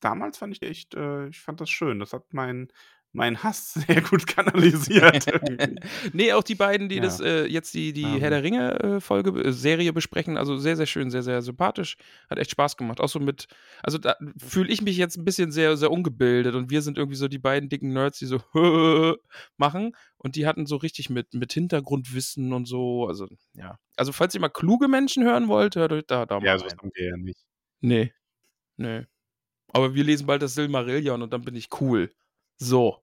damals 0.00 0.38
fand 0.38 0.54
ich 0.54 0.62
echt, 0.62 0.94
äh, 0.94 1.28
ich 1.28 1.40
fand 1.40 1.60
das 1.60 1.70
schön. 1.70 1.98
Das 1.98 2.12
hat 2.12 2.32
mein, 2.32 2.68
mein 3.12 3.42
Hass 3.42 3.74
sehr 3.86 4.02
gut 4.02 4.26
kanalisiert 4.26 5.26
nee, 6.12 6.32
auch 6.32 6.42
die 6.44 6.54
beiden, 6.54 6.88
die 6.88 6.96
Ja. 6.96 7.02
das 7.02 7.20
äh, 7.20 7.46
jetzt 7.46 7.74
die, 7.74 7.92
die 7.92 8.02
Ähm. 8.02 8.20
Herr 8.20 8.30
der 8.30 8.42
Ringe 8.42 9.00
äh, 9.00 9.40
äh, 9.40 9.52
Serie 9.52 9.92
besprechen, 9.92 10.36
also 10.36 10.56
sehr, 10.56 10.76
sehr 10.76 10.86
schön, 10.86 11.10
sehr, 11.10 11.22
sehr 11.22 11.42
sympathisch. 11.42 11.96
Hat 12.28 12.38
echt 12.38 12.50
Spaß 12.52 12.76
gemacht. 12.76 13.00
Auch 13.00 13.08
so 13.08 13.18
mit, 13.18 13.46
also 13.82 13.98
da 13.98 14.16
fühle 14.38 14.70
ich 14.72 14.82
mich 14.82 14.96
jetzt 14.96 15.16
ein 15.16 15.24
bisschen 15.24 15.50
sehr, 15.50 15.76
sehr 15.76 15.90
ungebildet 15.90 16.54
und 16.54 16.70
wir 16.70 16.82
sind 16.82 16.98
irgendwie 16.98 17.16
so 17.16 17.28
die 17.28 17.38
beiden 17.38 17.68
dicken 17.68 17.92
Nerds, 17.92 18.18
die 18.18 18.26
so 18.26 18.40
machen 19.56 19.96
und 20.18 20.36
die 20.36 20.46
hatten 20.46 20.66
so 20.66 20.76
richtig 20.76 21.10
mit, 21.10 21.34
mit 21.34 21.52
Hintergrundwissen 21.52 22.52
und 22.52 22.66
so, 22.66 23.06
also 23.06 23.26
ja. 23.54 23.78
Also 23.96 24.12
falls 24.12 24.34
ihr 24.34 24.40
mal 24.40 24.48
kluge 24.48 24.88
Menschen 24.88 25.24
hören 25.24 25.48
wollt, 25.48 25.76
hört 25.76 25.92
euch 25.92 26.04
da, 26.06 26.26
da 26.26 26.38
mal 26.38 26.46
Ja, 26.46 26.58
sowas 26.58 26.74
haben 26.78 26.90
wir 26.94 27.08
ja 27.08 27.16
nicht. 27.16 27.40
Nee, 27.80 28.12
nee. 28.76 29.06
Aber 29.72 29.94
wir 29.94 30.04
lesen 30.04 30.26
bald 30.26 30.42
das 30.42 30.54
Silmarillion 30.54 31.22
und 31.22 31.32
dann 31.32 31.42
bin 31.42 31.54
ich 31.54 31.68
cool. 31.80 32.10
So. 32.60 33.02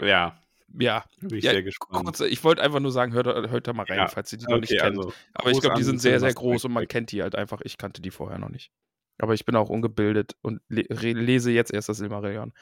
Ja, 0.00 0.38
ja. 0.78 1.04
Bin 1.20 1.38
ich 1.38 1.44
ja 1.44 1.52
sehr 1.52 1.62
gespannt. 1.62 2.04
kurz, 2.04 2.20
ich 2.20 2.42
wollte 2.44 2.62
einfach 2.62 2.80
nur 2.80 2.90
sagen, 2.92 3.12
hört, 3.12 3.26
hört 3.26 3.66
da 3.66 3.72
mal 3.72 3.84
rein, 3.86 3.98
Ja, 3.98 4.08
falls 4.08 4.32
ihr 4.32 4.38
die 4.38 4.44
noch 4.46 4.58
nicht 4.60 4.72
okay, 4.72 4.80
kennt. 4.82 4.98
also 4.98 5.12
Aber 5.34 5.50
ich 5.50 5.60
glaube, 5.60 5.76
die 5.76 5.84
sind 5.84 6.00
sehr, 6.00 6.20
sehr 6.20 6.34
groß 6.34 6.64
und 6.66 6.72
man 6.72 6.86
kennt 6.88 7.12
die 7.12 7.22
halt 7.22 7.34
einfach. 7.34 7.60
Ich 7.62 7.78
kannte 7.78 8.02
die 8.02 8.10
vorher 8.10 8.38
noch 8.38 8.50
nicht. 8.50 8.70
Aber 9.18 9.34
ich 9.34 9.44
bin 9.44 9.56
auch 9.56 9.68
ungebildet 9.70 10.36
und 10.42 10.60
le 10.68 10.82
lese 10.90 11.50
jetzt 11.50 11.72
erst 11.72 11.88
das 11.88 11.96
Silmarillion. 11.98 12.52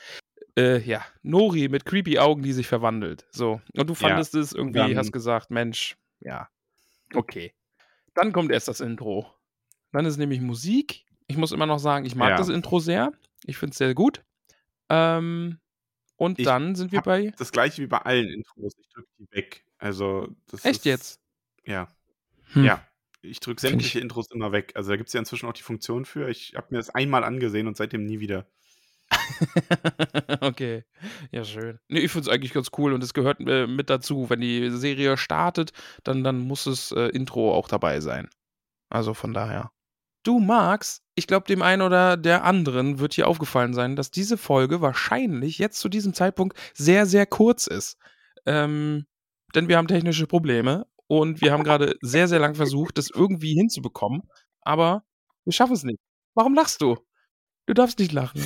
Äh, 0.59 0.78
ja, 0.81 1.05
Nori 1.23 1.69
mit 1.69 1.85
creepy 1.85 2.19
Augen, 2.19 2.43
die 2.43 2.52
sich 2.52 2.66
verwandelt. 2.66 3.26
So. 3.31 3.61
Und 3.76 3.88
du 3.90 3.93
Ja, 3.95 4.09
fandest 4.09 4.35
es 4.35 4.52
irgendwie, 4.52 4.78
dann- 4.78 4.97
hast 4.97 5.12
gesagt, 5.12 5.50
Mensch, 5.50 5.97
ja, 6.21 6.49
okay. 7.14 7.52
Dann 8.14 8.33
kommt 8.33 8.50
erst 8.52 8.69
das 8.69 8.81
Intro. 8.81 9.26
Dann 9.93 10.07
ist 10.07 10.16
nämlich 10.16 10.40
Musik. 10.40 11.05
Ich 11.26 11.37
muss 11.37 11.52
immer 11.52 11.66
noch 11.66 11.78
sagen, 11.78 12.07
ich 12.07 12.14
mag 12.14 12.31
Ja. 12.31 12.37
das 12.37 12.49
Intro 12.49 12.78
sehr. 12.78 13.12
Ich 13.45 13.59
finde 13.59 13.73
es 13.73 13.78
sehr 13.78 13.95
gut. 13.95 14.23
Ähm, 14.88 15.59
und 16.16 16.38
Ich 16.38 16.44
dann 16.44 16.75
sind 16.75 16.92
wir 16.92 17.02
bei. 17.02 17.32
Das 17.38 17.52
gleiche 17.52 17.82
wie 17.82 17.87
bei 17.87 17.99
allen 17.99 18.28
Intros. 18.28 18.75
Ich 18.78 18.88
drücke 18.88 19.08
die 19.18 19.30
weg. 19.32 19.64
Also, 19.78 20.28
das 20.50 20.64
Echt 20.64 20.78
ist, 20.78 20.85
jetzt? 20.85 21.20
Ja. 21.64 21.88
Hm. 22.52 22.64
Ja. 22.64 22.87
Ich 23.23 23.40
drücke 23.40 23.61
sämtliche 23.61 24.00
Intros 24.00 24.30
immer 24.30 24.52
weg. 24.52 24.73
Also, 24.75 24.90
da 24.90 24.96
gibt 24.96 25.08
es 25.08 25.12
ja 25.12 25.20
inzwischen 25.20 25.46
auch 25.46 25.52
die 25.52 25.62
Funktion 25.62 26.04
für. 26.04 26.28
Ich 26.28 26.54
habe 26.56 26.68
mir 26.70 26.78
das 26.78 26.90
einmal 26.90 27.25
angesehen 27.25 27.66
und 27.66 27.76
seitdem 27.76 28.04
nie 28.04 28.20
wieder. 28.20 28.46
okay. 30.40 30.85
Ja, 31.30 31.44
schön. 31.44 31.78
Nee, 31.88 32.00
ich 32.00 32.11
finde 32.11 32.28
es 32.28 32.35
eigentlich 32.35 32.52
ganz 32.52 32.70
cool 32.78 32.92
und 32.92 33.02
es 33.02 33.14
gehört 33.14 33.40
äh, 33.40 33.66
mit 33.66 33.90
dazu. 33.90 34.30
Wenn 34.30 34.40
die 34.40 34.70
Serie 34.70 35.16
startet, 35.16 35.73
dann, 36.04 36.25
dann 36.25 36.38
muss 36.38 36.64
das 36.64 36.92
äh, 36.92 37.08
Intro 37.08 37.54
auch 37.54 37.68
dabei 37.68 38.00
sein. 38.00 38.28
Also 38.88 39.14
von 39.14 39.32
daher. 39.32 39.70
Du, 40.26 40.40
Max, 40.40 41.02
ich 41.14 41.28
glaube, 41.28 41.47
dem 41.47 41.62
einen 41.62 41.83
oder 41.83 42.16
der 42.16 42.42
anderen 42.42 42.99
wird 42.99 43.14
hier 43.14 43.28
aufgefallen 43.28 43.75
sein, 43.75 43.95
dass 43.95 44.11
diese 44.11 44.37
Folge 44.37 44.80
wahrscheinlich 44.80 45.59
jetzt 45.59 45.78
zu 45.78 45.88
diesem 45.88 46.14
Zeitpunkt 46.14 46.59
sehr, 46.75 47.06
sehr 47.06 47.26
kurz 47.26 47.68
ist. 47.68 47.97
Ähm, 48.45 49.06
denn 49.54 49.68
wir 49.68 49.76
haben 49.76 49.87
technische 49.87 50.26
Probleme 50.26 50.88
und 51.06 51.40
wir 51.42 51.52
haben 51.52 51.62
gerade 51.62 51.95
sehr, 52.00 52.26
sehr 52.26 52.40
lang 52.40 52.56
versucht, 52.56 52.99
das 52.99 53.09
irgendwie 53.09 53.54
hinzubekommen. 53.54 54.23
Aber 54.62 55.04
wir 55.45 55.52
schaffen 55.52 55.75
es 55.75 55.85
nicht. 55.85 56.00
Warum 56.35 56.54
lachst 56.54 56.80
du? 56.80 56.97
Du 57.66 57.75
darfst 57.75 58.00
nicht 58.00 58.11
lachen. 58.11 58.42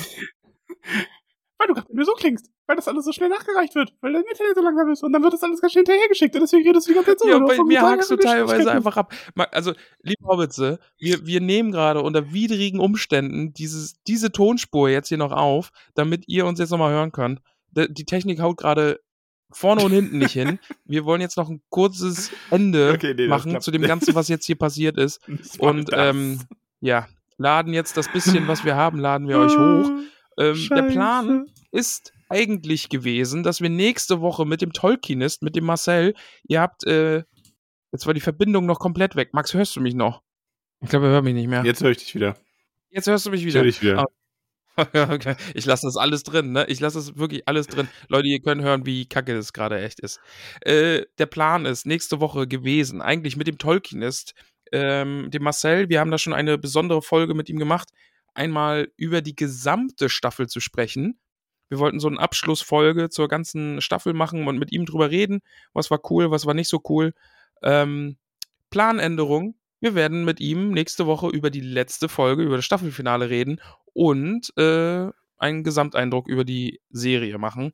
Weil 1.61 1.67
du 1.67 1.73
gerade 1.75 1.95
nur 1.95 2.05
so 2.05 2.13
klingst. 2.13 2.49
Weil 2.65 2.75
das 2.75 2.87
alles 2.87 3.05
so 3.05 3.11
schnell 3.11 3.29
nachgereicht 3.29 3.75
wird. 3.75 3.93
Weil 4.01 4.13
dein 4.13 4.23
Internet 4.23 4.55
so 4.55 4.63
langsam 4.63 4.89
ist. 4.89 5.03
Und 5.03 5.13
dann 5.13 5.21
wird 5.21 5.33
das 5.33 5.43
alles 5.43 5.61
ganz 5.61 5.73
schnell 5.73 5.83
hinterhergeschickt. 5.85 6.33
Und 6.33 6.41
deswegen 6.41 6.67
redest 6.67 6.87
du 6.87 6.91
die 6.91 6.95
ganze 6.95 7.11
Zeit 7.11 7.19
so. 7.19 7.29
Ja, 7.29 7.37
bei 7.37 7.63
mir 7.63 7.81
hakst 7.81 8.09
du 8.09 8.15
teilweise 8.15 8.71
einfach 8.71 8.97
ab. 8.97 9.13
Also, 9.51 9.73
liebe 10.01 10.25
Hobbitze, 10.25 10.79
wir, 10.97 11.25
wir 11.27 11.39
nehmen 11.39 11.71
gerade 11.71 12.01
unter 12.01 12.33
widrigen 12.33 12.79
Umständen 12.79 13.53
dieses, 13.53 14.01
diese 14.07 14.31
Tonspur 14.31 14.89
jetzt 14.89 15.09
hier 15.09 15.19
noch 15.19 15.31
auf, 15.31 15.71
damit 15.93 16.27
ihr 16.27 16.47
uns 16.47 16.57
jetzt 16.57 16.71
nochmal 16.71 16.91
hören 16.91 17.11
könnt. 17.11 17.41
Die 17.73 18.05
Technik 18.05 18.41
haut 18.41 18.57
gerade 18.57 18.99
vorne 19.51 19.83
und 19.83 19.91
hinten 19.91 20.17
nicht 20.17 20.33
hin. 20.33 20.59
Wir 20.85 21.05
wollen 21.05 21.21
jetzt 21.21 21.37
noch 21.37 21.49
ein 21.49 21.61
kurzes 21.69 22.31
Ende 22.49 22.93
Okay, 22.95 23.13
nee, 23.13 23.27
machen 23.27 23.59
zu 23.61 23.71
dem. 23.71 23.81
Ganzen, 23.81 24.15
was 24.15 24.27
jetzt 24.27 24.45
hier 24.45 24.57
passiert 24.57 24.97
ist. 24.97 25.21
Und 25.59 25.89
ähm, 25.93 26.39
ja, 26.79 27.07
laden 27.37 27.73
jetzt 27.73 27.97
das 27.97 28.11
bisschen, 28.11 28.47
was 28.47 28.63
wir 28.65 28.75
haben, 28.75 28.99
laden 28.99 29.27
wir 29.27 29.37
euch 29.37 29.57
hoch. 29.57 29.89
Ähm, 30.41 30.67
der 30.69 30.83
Plan 30.83 31.45
ist 31.71 32.13
eigentlich 32.29 32.89
gewesen, 32.89 33.43
dass 33.43 33.61
wir 33.61 33.69
nächste 33.69 34.21
Woche 34.21 34.45
mit 34.45 34.61
dem 34.61 34.73
Tolkienist, 34.73 35.43
mit 35.43 35.55
dem 35.55 35.65
Marcel, 35.65 36.13
ihr 36.47 36.61
habt, 36.61 36.85
äh, 36.85 37.23
jetzt 37.91 38.07
war 38.07 38.13
die 38.13 38.21
Verbindung 38.21 38.65
noch 38.65 38.79
komplett 38.79 39.15
weg. 39.15 39.33
Max, 39.33 39.53
hörst 39.53 39.75
du 39.75 39.81
mich 39.81 39.93
noch? 39.93 40.21
Ich 40.81 40.89
glaube, 40.89 41.07
er 41.07 41.11
hört 41.11 41.23
mich 41.23 41.33
nicht 41.33 41.47
mehr. 41.47 41.63
Jetzt 41.63 41.83
höre 41.83 41.91
ich 41.91 41.97
dich 41.97 42.15
wieder. 42.15 42.35
Jetzt 42.89 43.07
hörst 43.07 43.25
du 43.25 43.31
mich 43.31 43.41
Ich 43.41 43.47
wieder. 43.47 43.63
wieder. 43.63 43.99
Ah. 43.99 44.07
okay. 45.13 45.35
Ich 45.53 45.65
lasse 45.65 45.85
das 45.85 45.97
alles 45.97 46.23
drin, 46.23 46.53
ne? 46.53 46.65
Ich 46.67 46.79
lasse 46.79 46.97
das 46.97 47.17
wirklich 47.17 47.47
alles 47.47 47.67
drin. 47.67 47.87
Leute, 48.07 48.27
ihr 48.27 48.39
könnt 48.39 48.61
hören, 48.61 48.85
wie 48.85 49.05
kacke 49.05 49.35
das 49.35 49.53
gerade 49.53 49.81
echt 49.81 49.99
ist. 49.99 50.19
Äh, 50.61 51.03
der 51.17 51.25
Plan 51.25 51.65
ist 51.65 51.85
nächste 51.85 52.19
Woche 52.21 52.47
gewesen, 52.47 53.01
eigentlich 53.01 53.35
mit 53.35 53.47
dem 53.47 53.57
Tolkienist, 53.57 54.33
ähm, 54.71 55.29
dem 55.29 55.43
Marcel, 55.43 55.89
wir 55.89 55.99
haben 55.99 56.11
da 56.11 56.17
schon 56.17 56.33
eine 56.33 56.57
besondere 56.57 57.01
Folge 57.01 57.33
mit 57.33 57.49
ihm 57.49 57.59
gemacht, 57.59 57.89
einmal 58.33 58.91
über 58.97 59.21
die 59.21 59.35
gesamte 59.35 60.09
Staffel 60.09 60.47
zu 60.47 60.59
sprechen. 60.59 61.19
Wir 61.69 61.79
wollten 61.79 61.99
so 61.99 62.07
eine 62.07 62.19
Abschlussfolge 62.19 63.09
zur 63.09 63.27
ganzen 63.27 63.81
Staffel 63.81 64.13
machen 64.13 64.47
und 64.47 64.57
mit 64.59 64.71
ihm 64.71 64.85
drüber 64.85 65.09
reden, 65.09 65.41
was 65.73 65.89
war 65.89 65.99
cool, 66.09 66.29
was 66.31 66.45
war 66.45 66.53
nicht 66.53 66.67
so 66.69 66.81
cool. 66.89 67.13
Ähm, 67.63 68.17
Planänderung. 68.69 69.55
Wir 69.79 69.95
werden 69.95 70.25
mit 70.25 70.39
ihm 70.39 70.71
nächste 70.71 71.07
Woche 71.07 71.27
über 71.29 71.49
die 71.49 71.61
letzte 71.61 72.07
Folge, 72.09 72.43
über 72.43 72.55
das 72.55 72.65
Staffelfinale 72.65 73.29
reden 73.29 73.59
und 73.93 74.55
äh, 74.57 75.09
einen 75.37 75.63
Gesamteindruck 75.63 76.27
über 76.27 76.43
die 76.43 76.79
Serie 76.91 77.37
machen, 77.39 77.73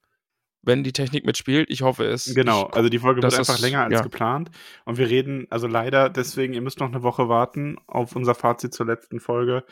wenn 0.61 0.83
die 0.83 0.93
Technik 0.93 1.25
mitspielt. 1.25 1.69
Ich 1.69 1.81
hoffe 1.81 2.05
es. 2.05 2.33
Genau, 2.33 2.69
Ich, 2.69 2.75
also 2.75 2.89
die 2.89 2.99
Folge 2.99 3.21
wird 3.21 3.33
einfach 3.37 3.55
ist- 3.55 3.61
länger 3.61 3.83
als 3.83 3.93
ja. 3.93 4.01
geplant. 4.01 4.51
Und 4.85 4.97
wir 4.97 5.09
reden, 5.09 5.47
also 5.49 5.67
leider 5.67 6.09
deswegen, 6.09 6.53
ihr 6.53 6.61
müsst 6.61 6.79
noch 6.79 6.87
eine 6.87 7.03
Woche 7.03 7.27
warten 7.27 7.77
auf 7.87 8.15
unser 8.15 8.35
Fazit 8.35 8.73
zur 8.73 8.85
letzten 8.85 9.19
Folge, 9.19 9.65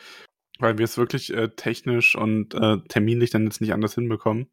weil 0.58 0.78
wir 0.78 0.84
es 0.84 0.96
wirklich 0.96 1.32
äh, 1.32 1.48
technisch 1.48 2.16
und 2.16 2.54
äh, 2.54 2.78
terminlich 2.88 3.30
dann 3.30 3.44
jetzt 3.44 3.60
nicht 3.60 3.72
anders 3.72 3.94
hinbekommen. 3.94 4.48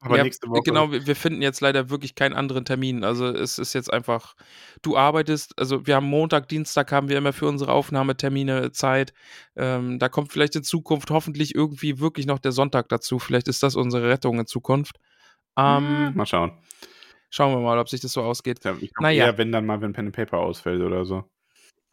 Aber 0.00 0.18
ja, 0.18 0.24
nächste 0.24 0.48
Woche. 0.48 0.62
Genau, 0.62 0.92
wir, 0.92 1.16
finden 1.16 1.40
jetzt 1.40 1.60
leider 1.60 1.88
wirklich 1.88 2.14
keinen 2.14 2.34
anderen 2.34 2.64
Termin. 2.64 3.02
Also 3.02 3.26
es 3.26 3.58
ist 3.58 3.72
jetzt 3.72 3.92
einfach, 3.92 4.34
du 4.82 4.96
arbeitest, 4.96 5.58
also 5.58 5.86
wir 5.86 5.96
haben 5.96 6.06
Montag, 6.06 6.48
Dienstag 6.48 6.92
haben 6.92 7.08
wir 7.08 7.16
immer 7.16 7.32
für 7.32 7.46
unsere 7.48 7.72
Aufnahmetermine 7.72 8.72
Zeit. 8.72 9.14
Ähm, 9.56 9.98
da 9.98 10.08
kommt 10.08 10.32
vielleicht 10.32 10.54
in 10.54 10.62
Zukunft 10.62 11.10
hoffentlich 11.10 11.54
irgendwie 11.54 11.98
wirklich 11.98 12.26
noch 12.26 12.38
der 12.38 12.52
Sonntag 12.52 12.88
dazu. 12.90 13.18
Vielleicht 13.18 13.48
ist 13.48 13.62
das 13.62 13.74
unsere 13.74 14.08
Rettung 14.08 14.38
in 14.38 14.46
Zukunft. 14.46 14.98
Ähm, 15.56 16.12
Mal 16.14 16.26
schauen. 16.26 16.52
Schauen 17.30 17.54
wir 17.54 17.60
mal, 17.60 17.78
ob 17.78 17.88
sich 17.88 18.00
das 18.00 18.12
so 18.12 18.22
ausgeht. 18.22 18.64
Ja, 18.64 18.76
Ich 18.78 18.92
Naja. 19.00 19.26
eher, 19.26 19.38
wenn 19.38 19.50
dann 19.50 19.64
mal, 19.64 19.80
wenn 19.80 19.92
Pen 19.92 20.06
and 20.06 20.16
Paper 20.16 20.38
ausfällt 20.38 20.82
oder 20.82 21.04
so. 21.06 21.24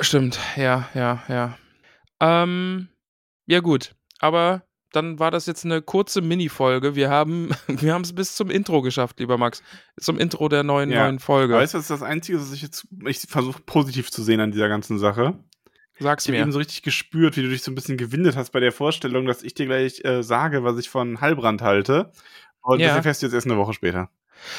Stimmt, 0.01 0.37
ja, 0.57 0.89
ja, 0.93 1.23
ja. 1.29 1.57
Ähm, 2.19 2.89
ja 3.45 3.59
gut, 3.59 3.95
aber 4.19 4.63
dann 4.91 5.17
war 5.17 5.31
das 5.31 5.47
jetzt 5.47 5.65
eine 5.65 5.81
kurze 5.81 6.21
Mini-Folge. 6.21 6.95
Wir 6.95 7.09
haben 7.09 7.49
wir 7.67 7.95
es 7.97 8.13
bis 8.13 8.35
zum 8.35 8.49
Intro 8.51 8.81
geschafft, 8.83 9.19
lieber 9.19 9.37
Max. 9.39 9.63
Zum 9.99 10.19
Intro 10.19 10.49
der 10.49 10.63
neuen, 10.63 10.91
Ja, 10.91 11.03
neuen 11.05 11.19
Folge. 11.19 11.55
Weißt 11.55 11.73
du, 11.73 11.79
das 11.79 11.85
ist 11.85 11.89
das 11.91 12.03
Einzige, 12.03 12.39
was 12.39 12.53
ich 12.53 12.61
jetzt, 12.61 12.87
ich 13.07 13.19
versuche 13.19 13.61
positiv 13.65 14.11
zu 14.11 14.21
sehen 14.21 14.39
an 14.39 14.51
dieser 14.51 14.69
ganzen 14.69 14.99
Sache. 14.99 15.33
Sag's 15.99 16.25
Ich 16.25 16.29
habe 16.29 16.37
mir. 16.37 16.43
eben 16.43 16.51
so 16.51 16.59
richtig 16.59 16.83
gespürt, 16.83 17.37
wie 17.37 17.41
du 17.43 17.49
dich 17.49 17.63
so 17.63 17.71
ein 17.71 17.75
bisschen 17.75 17.97
gewindet 17.97 18.35
hast 18.35 18.51
bei 18.51 18.59
der 18.59 18.71
Vorstellung, 18.71 19.25
dass 19.25 19.41
ich 19.43 19.53
dir 19.55 19.65
gleich 19.65 20.03
äh, 20.05 20.21
sage, 20.23 20.63
was 20.63 20.77
ich 20.77 20.89
von 20.89 21.21
Heilbrand 21.21 21.61
halte. 21.61 22.11
Und 22.61 22.79
Ja. 22.79 22.87
das 22.89 22.97
erfährst 22.97 23.21
du 23.21 23.25
jetzt 23.27 23.33
erst 23.33 23.47
eine 23.47 23.57
Woche 23.57 23.73
später. 23.73 24.09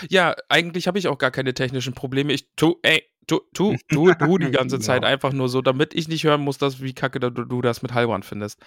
Ja, 0.09 0.35
eigentlich 0.49 0.87
habe 0.87 0.99
ich 0.99 1.09
auch 1.09 1.19
gar 1.19 1.31
keine 1.31 1.55
technischen 1.55 1.95
Probleme. 1.95 2.33
Ich 2.33 2.49
tu, 2.57 2.77
ey, 2.83 3.03
tu, 3.27 3.41
tu, 3.55 3.77
tu, 3.89 4.13
tu 4.15 4.39
die 4.39 4.51
ganze 4.51 4.77
Genau. 4.77 4.87
Zeit 4.87 5.05
einfach 5.05 5.33
nur 5.33 5.49
so, 5.49 5.63
damit 5.63 5.95
ich 5.95 6.09
nicht 6.09 6.25
hören 6.25 6.41
muss, 6.43 6.59
dass, 6.59 6.81
wie 6.83 6.93
kacke 6.95 7.21
du, 7.21 7.31
du 7.31 7.63
das 7.63 7.83
mit 7.83 7.93
Heilbrand 7.95 8.25
findest. 8.25 8.61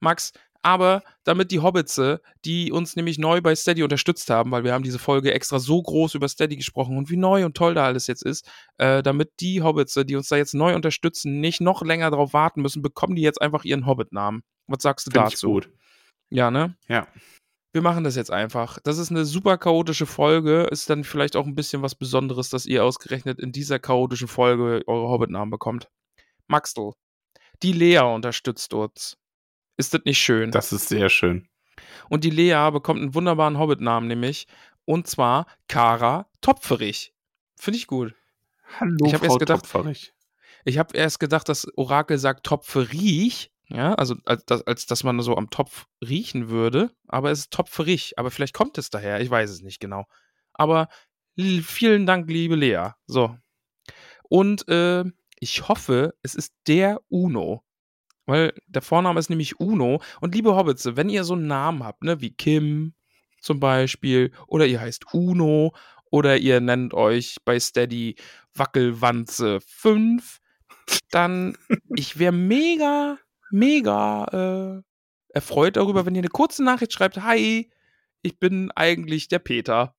Max, 0.00 0.32
aber 0.62 1.02
damit 1.24 1.50
die 1.52 1.60
Hobbitze, 1.60 2.20
die 2.44 2.70
uns 2.70 2.94
nämlich 2.94 3.18
neu 3.18 3.40
bei 3.40 3.54
Steady 3.54 3.82
unterstützt 3.82 4.28
haben, 4.28 4.50
weil 4.50 4.62
wir 4.62 4.74
haben 4.74 4.82
diese 4.84 4.98
Folge 4.98 5.32
extra 5.32 5.58
so 5.58 5.80
groß 5.82 6.14
über 6.14 6.28
Steady 6.28 6.56
gesprochen 6.56 6.98
und 6.98 7.08
wie 7.08 7.16
neu 7.16 7.46
und 7.46 7.56
toll 7.56 7.72
da 7.74 7.86
alles 7.86 8.06
jetzt 8.08 8.22
ist, 8.22 8.46
äh, 8.76 9.02
damit 9.02 9.30
die 9.40 9.62
Hobbitze, 9.62 10.04
die 10.04 10.16
uns 10.16 10.28
da 10.28 10.36
jetzt 10.36 10.52
neu 10.52 10.74
unterstützen, 10.74 11.40
nicht 11.40 11.62
noch 11.62 11.82
länger 11.82 12.10
drauf 12.10 12.34
warten 12.34 12.60
müssen, 12.60 12.82
bekommen 12.82 13.16
die 13.16 13.22
jetzt 13.22 13.40
einfach 13.40 13.64
ihren 13.64 13.86
Hobbit-Namen. 13.86 14.42
Was 14.66 14.82
sagst 14.82 15.06
du 15.06 15.12
Finde 15.12 15.28
ich 15.28 15.34
dazu? 15.34 15.46
gut. 15.48 15.70
Ja, 16.28 16.50
ne? 16.50 16.76
Ja. 16.88 17.08
Wir 17.72 17.82
machen 17.82 18.02
das 18.02 18.16
jetzt 18.16 18.30
einfach. 18.32 18.78
Das 18.82 18.98
ist 18.98 19.10
eine 19.10 19.24
super 19.24 19.56
chaotische 19.56 20.06
Folge. 20.06 20.64
Ist 20.72 20.90
dann 20.90 21.04
vielleicht 21.04 21.36
auch 21.36 21.46
ein 21.46 21.54
bisschen 21.54 21.82
was 21.82 21.94
Besonderes, 21.94 22.50
dass 22.50 22.66
ihr 22.66 22.84
ausgerechnet 22.84 23.38
in 23.38 23.52
dieser 23.52 23.78
chaotischen 23.78 24.26
Folge 24.28 24.82
eure 24.88 25.08
Hobbit-Namen 25.08 25.50
bekommt. 25.50 25.88
Maxtel, 26.48 26.92
die 27.62 27.72
Lea 27.72 27.98
unterstützt 28.00 28.74
uns. 28.74 29.16
Ist 29.76 29.94
das 29.94 30.00
nicht 30.04 30.18
schön? 30.18 30.50
Das 30.50 30.72
ist 30.72 30.88
sehr 30.88 31.08
schön. 31.08 31.48
Und 32.08 32.24
die 32.24 32.30
Lea 32.30 32.70
bekommt 32.72 33.00
einen 33.00 33.14
wunderbaren 33.14 33.58
Hobbit-Namen, 33.58 34.08
nämlich. 34.08 34.46
Und 34.84 35.06
zwar 35.06 35.46
Kara 35.68 36.26
Topferich. 36.40 37.14
Finde 37.56 37.78
ich 37.78 37.86
gut. 37.86 38.14
Hallo, 38.80 38.96
Ich 39.06 39.14
Frau 39.16 39.24
erst 39.26 39.38
gedacht- 39.38 39.60
Topferich. 39.62 40.12
Ich 40.64 40.76
habe 40.78 40.96
erst 40.96 41.20
gedacht, 41.20 41.48
das 41.48 41.66
Orakel 41.76 42.18
sagt 42.18 42.44
Topferich. 42.46 43.52
Ja, 43.72 43.94
also 43.94 44.16
als, 44.24 44.44
dass- 44.46 44.66
als 44.66 44.86
dass 44.86 45.04
man 45.04 45.20
so 45.20 45.36
am 45.36 45.50
Topf 45.50 45.86
riechen 46.06 46.48
würde. 46.48 46.90
Aber 47.06 47.30
es 47.30 47.40
ist 47.40 47.52
Topferich. 47.52 48.18
Aber 48.18 48.30
vielleicht 48.30 48.54
kommt 48.54 48.78
es 48.78 48.90
daher. 48.90 49.20
Ich 49.20 49.30
weiß 49.30 49.50
es 49.50 49.62
nicht 49.62 49.80
genau. 49.80 50.06
Aber 50.52 50.88
vielen 51.62 52.04
Dank, 52.06 52.28
liebe 52.28 52.56
Lea. 52.56 52.90
So. 53.06 53.36
Und 54.28 54.66
äh, 54.68 55.04
ich 55.38 55.68
hoffe, 55.68 56.14
es 56.22 56.34
ist 56.34 56.52
der 56.66 57.00
Uno. 57.08 57.62
Weil 58.26 58.52
der 58.66 58.82
Vorname 58.82 59.18
ist 59.20 59.30
nämlich 59.30 59.58
Uno. 59.60 60.00
Und 60.20 60.34
liebe 60.34 60.54
Hobbits, 60.54 60.96
wenn 60.96 61.08
ihr 61.08 61.24
so 61.24 61.34
einen 61.34 61.46
Namen 61.46 61.82
habt, 61.84 62.02
ne, 62.02 62.20
wie 62.20 62.30
Kim 62.34 62.94
zum 63.40 63.58
Beispiel, 63.60 64.32
oder 64.46 64.66
ihr 64.66 64.80
heißt 64.80 65.14
Uno, 65.14 65.72
oder 66.10 66.36
ihr 66.36 66.60
nennt 66.60 66.92
euch 66.92 67.36
bei 67.44 67.58
Steady 67.58 68.16
Wackelwanze 68.54 69.60
5, 69.60 70.40
dann 71.10 71.56
ich 71.96 72.18
wäre 72.18 72.32
mega, 72.32 73.16
mega 73.50 74.80
äh, 74.80 74.82
erfreut 75.34 75.76
darüber, 75.76 76.06
wenn 76.06 76.14
ihr 76.14 76.20
eine 76.22 76.28
kurze 76.28 76.64
Nachricht 76.64 76.92
schreibt, 76.92 77.22
hi, 77.22 77.70
ich 78.22 78.38
bin 78.38 78.70
eigentlich 78.72 79.28
der 79.28 79.38
Peter. 79.38 79.94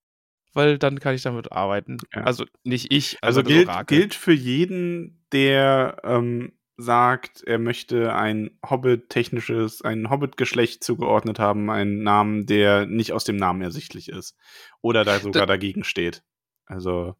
weil 0.53 0.77
dann 0.77 0.99
kann 0.99 1.15
ich 1.15 1.21
damit 1.21 1.51
arbeiten. 1.53 1.97
Ja. 2.13 2.23
Also 2.23 2.45
nicht 2.63 2.91
ich, 2.91 3.17
Also, 3.21 3.39
also, 3.39 3.49
gilt, 3.49 3.69
Orakel. 3.69 3.97
gilt 3.99 4.13
für 4.13 4.33
jeden, 4.33 5.25
der 5.31 6.01
ähm, 6.03 6.51
sagt, 6.75 7.41
er 7.45 7.57
möchte 7.57 8.13
ein 8.13 8.59
Hobbit-technisches, 8.69 9.81
ein 9.81 10.09
Hobbit-Geschlecht 10.09 10.83
zugeordnet 10.83 11.39
haben, 11.39 11.69
einen 11.69 12.03
Namen, 12.03 12.47
der 12.47 12.85
nicht 12.85 13.13
aus 13.13 13.23
dem 13.23 13.37
Namen 13.37 13.61
ersichtlich 13.61 14.09
ist. 14.09 14.35
Oder 14.81 15.05
da 15.05 15.19
sogar 15.19 15.45
dagegen 15.45 15.83
steht. 15.85 16.23
Also, 16.65 17.15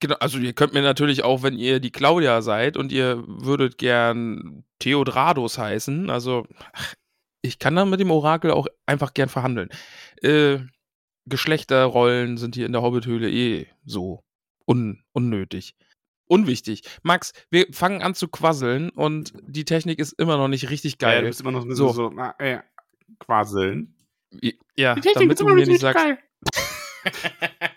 Genau, 0.00 0.16
also 0.16 0.38
ihr 0.38 0.54
könnt 0.54 0.72
mir 0.72 0.82
natürlich 0.82 1.24
auch, 1.24 1.42
wenn 1.42 1.58
ihr 1.58 1.78
die 1.78 1.92
Claudia 1.92 2.40
seid 2.40 2.78
und 2.78 2.90
ihr 2.90 3.22
würdet 3.26 3.76
gern 3.76 4.64
Theodrados 4.78 5.58
heißen, 5.58 6.08
also 6.08 6.46
ach, 6.72 6.94
ich 7.42 7.58
kann 7.58 7.76
da 7.76 7.84
mit 7.84 8.00
dem 8.00 8.10
Orakel 8.10 8.50
auch 8.50 8.66
einfach 8.86 9.12
gern 9.12 9.28
verhandeln. 9.28 9.68
Äh, 10.22 10.60
Geschlechterrollen 11.26 12.38
sind 12.38 12.54
hier 12.54 12.66
in 12.66 12.72
der 12.72 12.82
Hobbithöhle 12.82 13.30
eh 13.30 13.66
so 13.84 14.24
un 14.66 15.02
unnötig. 15.12 15.74
Unwichtig. 16.26 16.82
Max, 17.02 17.32
wir 17.50 17.66
fangen 17.72 18.02
an 18.02 18.14
zu 18.14 18.28
quasseln 18.28 18.90
und 18.90 19.32
die 19.42 19.64
Technik 19.64 19.98
ist 19.98 20.12
immer 20.12 20.36
noch 20.36 20.48
nicht 20.48 20.70
richtig 20.70 20.92
ja, 20.92 21.08
geil. 21.08 21.22
du 21.22 21.26
bist 21.26 21.40
immer 21.40 21.50
noch 21.50 21.62
ein 21.62 21.68
bisschen 21.68 21.88
So. 21.88 21.92
so, 21.92 22.10
na, 22.10 22.34
äh, 22.38 22.60
quasseln. 23.18 23.96
ja, 24.76 24.94
damit 24.94 25.40
du 25.40 25.44
mir 25.46 25.66
nicht 25.66 25.80
sagst, 25.80 26.04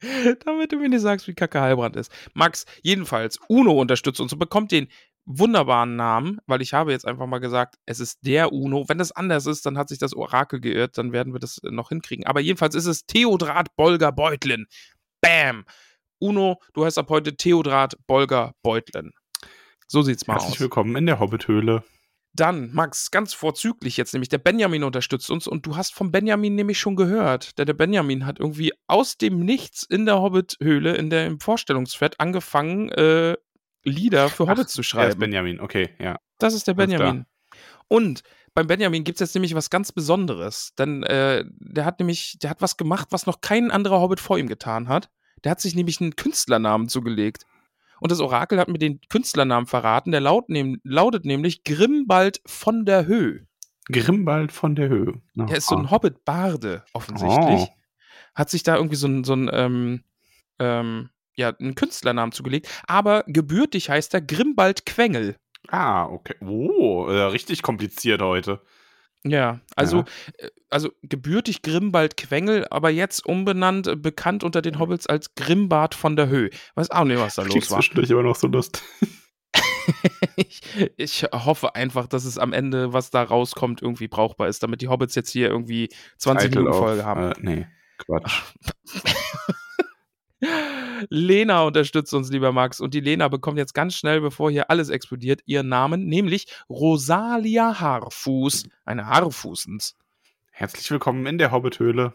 damit 0.44 0.72
du 0.72 0.76
mir 0.76 0.88
nicht 0.88 1.00
sagst, 1.00 1.28
wie 1.28 1.34
Kacke 1.34 1.60
Heilbrand 1.60 1.96
ist. 1.96 2.10
Max, 2.34 2.64
jedenfalls, 2.82 3.38
Uno 3.48 3.72
unterstützt 3.72 4.20
uns 4.20 4.32
und 4.32 4.38
bekommt 4.38 4.72
den 4.72 4.88
wunderbaren 5.26 5.96
Namen, 5.96 6.38
weil 6.46 6.62
ich 6.62 6.72
habe 6.72 6.92
jetzt 6.92 7.06
einfach 7.06 7.26
mal 7.26 7.38
gesagt, 7.38 7.76
es 7.86 8.00
ist 8.00 8.18
der 8.22 8.52
Uno. 8.52 8.88
Wenn 8.88 8.98
das 8.98 9.12
anders 9.12 9.46
ist, 9.46 9.64
dann 9.66 9.78
hat 9.78 9.88
sich 9.88 9.98
das 9.98 10.14
Orakel 10.14 10.60
geirrt, 10.60 10.98
dann 10.98 11.12
werden 11.12 11.32
wir 11.32 11.40
das 11.40 11.58
äh, 11.58 11.70
noch 11.70 11.90
hinkriegen. 11.90 12.26
Aber 12.26 12.40
jedenfalls 12.40 12.74
ist 12.74 12.86
es 12.86 13.06
Theodrat 13.06 13.76
Bolger 13.76 14.12
Beutlin. 14.12 14.66
Bam! 15.20 15.64
Uno, 16.18 16.60
du 16.74 16.84
heißt 16.84 16.98
ab 16.98 17.08
heute 17.08 17.36
Theodrat 17.36 17.96
Bolger 18.06 18.54
Beutlin. 18.62 19.12
So 19.86 20.02
sieht's 20.02 20.26
mal 20.26 20.34
Herzlich 20.34 20.54
aus. 20.54 20.60
willkommen 20.60 20.96
in 20.96 21.06
der 21.06 21.18
Hobbithöhle. 21.18 21.82
Dann, 22.32 22.72
Max, 22.72 23.10
ganz 23.10 23.34
vorzüglich 23.34 23.96
jetzt 23.96 24.12
nämlich, 24.12 24.28
der 24.28 24.38
Benjamin 24.38 24.84
unterstützt 24.84 25.30
uns 25.30 25.48
und 25.48 25.66
du 25.66 25.76
hast 25.76 25.94
vom 25.94 26.12
Benjamin 26.12 26.54
nämlich 26.54 26.78
schon 26.78 26.94
gehört. 26.94 27.58
Der, 27.58 27.64
der 27.64 27.74
Benjamin 27.74 28.24
hat 28.24 28.38
irgendwie 28.38 28.72
aus 28.86 29.16
dem 29.18 29.40
Nichts 29.40 29.82
in 29.82 30.06
der 30.06 30.20
Hobbit-Höhle, 30.20 30.94
in 30.94 31.10
der 31.10 31.26
im 31.26 31.40
Vorstellungsfett, 31.40 32.20
angefangen, 32.20 32.88
äh, 32.90 33.36
Lieder 33.82 34.28
für 34.28 34.46
Hobbits 34.46 34.72
zu 34.72 34.80
Er 34.80 34.82
ist 34.82 34.86
schreiben. 34.86 35.20
Benjamin, 35.20 35.60
okay, 35.60 35.90
ja. 35.98 36.18
Das 36.38 36.54
ist 36.54 36.68
der 36.68 36.74
Benjamin. 36.74 37.26
Und 37.88 38.22
beim 38.54 38.66
Benjamin 38.66 39.04
gibt 39.04 39.16
es 39.16 39.20
jetzt 39.20 39.34
nämlich 39.34 39.54
was 39.54 39.70
ganz 39.70 39.90
Besonderes. 39.92 40.72
Denn 40.78 41.02
äh, 41.02 41.44
der 41.58 41.84
hat 41.84 41.98
nämlich, 41.98 42.38
der 42.40 42.50
hat 42.50 42.62
was 42.62 42.76
gemacht, 42.76 43.08
was 43.10 43.26
noch 43.26 43.40
kein 43.40 43.70
anderer 43.70 44.00
Hobbit 44.00 44.20
vor 44.20 44.38
ihm 44.38 44.48
getan 44.48 44.88
hat. 44.88 45.08
Der 45.44 45.50
hat 45.50 45.60
sich 45.60 45.74
nämlich 45.74 46.00
einen 46.00 46.16
Künstlernamen 46.16 46.88
zugelegt. 46.88 47.44
Und 48.00 48.12
das 48.12 48.20
Orakel 48.20 48.58
hat 48.58 48.68
mir 48.68 48.78
den 48.78 49.00
Künstlernamen 49.08 49.66
verraten. 49.66 50.10
Der 50.10 50.20
laut 50.20 50.48
nehm, 50.48 50.80
lautet 50.84 51.24
nämlich 51.24 51.64
Grimbald 51.64 52.40
von 52.46 52.84
der 52.84 53.06
Höhe. 53.06 53.46
Grimbald 53.90 54.52
von 54.52 54.74
der 54.74 54.88
Höhe. 54.88 55.20
Er 55.36 55.56
ist 55.56 55.66
so 55.66 55.76
ein 55.76 55.90
Hobbit-Barde, 55.90 56.84
offensichtlich. 56.92 57.60
Oh. 57.60 57.68
Hat 58.34 58.50
sich 58.50 58.62
da 58.62 58.76
irgendwie 58.76 58.96
so 58.96 59.08
ein, 59.08 59.24
so 59.24 59.34
ein 59.34 59.50
ähm, 59.52 60.04
ähm, 60.58 61.10
ja, 61.34 61.52
einen 61.58 61.74
Künstlernamen 61.74 62.32
zugelegt. 62.32 62.68
Aber 62.86 63.24
gebürtig 63.26 63.90
heißt 63.90 64.14
er 64.14 64.20
Grimbald 64.20 64.86
Quengel. 64.86 65.36
Ah, 65.68 66.06
okay. 66.06 66.34
Oh, 66.40 67.06
äh, 67.08 67.22
richtig 67.22 67.62
kompliziert 67.62 68.22
heute. 68.22 68.60
Ja, 69.24 69.60
also, 69.76 69.98
Ja. 69.98 70.04
äh, 70.38 70.50
also 70.70 70.90
gebürtig 71.02 71.62
Grimbald 71.62 72.16
Quengel, 72.16 72.66
aber 72.70 72.90
jetzt 72.90 73.26
umbenannt, 73.26 73.86
äh, 73.86 73.96
bekannt 73.96 74.44
unter 74.44 74.62
den 74.62 74.78
Hobbits 74.78 75.06
als 75.06 75.34
Grimbart 75.34 75.94
von 75.94 76.16
der 76.16 76.28
Höhe. 76.28 76.50
Weiß 76.74 76.90
auch 76.90 77.04
nicht, 77.04 77.18
was 77.18 77.34
da 77.34 77.42
Klingt 77.42 77.56
los 77.64 77.70
war. 77.70 77.78
zwischendurch 77.80 78.10
immer 78.10 78.22
noch 78.22 78.36
so 78.36 78.46
lustig. 78.46 78.82
ich, 80.36 80.60
ich 80.96 81.22
hoffe 81.32 81.74
einfach, 81.74 82.06
dass 82.06 82.24
es 82.24 82.38
am 82.38 82.52
Ende, 82.52 82.92
was 82.92 83.10
da 83.10 83.22
rauskommt, 83.22 83.82
irgendwie 83.82 84.08
brauchbar 84.08 84.48
ist, 84.48 84.62
damit 84.62 84.80
die 84.80 84.88
Hobbits 84.88 85.14
jetzt 85.14 85.30
hier 85.30 85.48
irgendwie 85.48 85.88
20 86.18 86.48
Title 86.50 86.62
Minuten 86.62 86.78
Folge 86.82 87.04
haben. 87.04 87.32
Äh, 87.32 87.34
nee, 87.40 87.66
Quatsch. 87.98 88.42
Lena 91.08 91.62
unterstützt 91.62 92.12
uns, 92.14 92.30
lieber 92.30 92.52
Max. 92.52 92.80
Und 92.80 92.94
die 92.94 93.00
Lena 93.00 93.28
bekommt 93.28 93.58
jetzt 93.58 93.74
ganz 93.74 93.94
schnell, 93.94 94.20
bevor 94.20 94.50
hier 94.50 94.70
alles 94.70 94.88
explodiert, 94.88 95.40
ihren 95.46 95.68
Namen, 95.68 96.06
nämlich 96.06 96.46
Rosalia 96.68 97.80
Haarfuß. 97.80 98.64
Eine 98.84 99.06
Haarfußens. 99.06 99.96
Herzlich 100.50 100.90
willkommen 100.90 101.26
in 101.26 101.38
der 101.38 101.52
Hobbithöhle. 101.52 102.14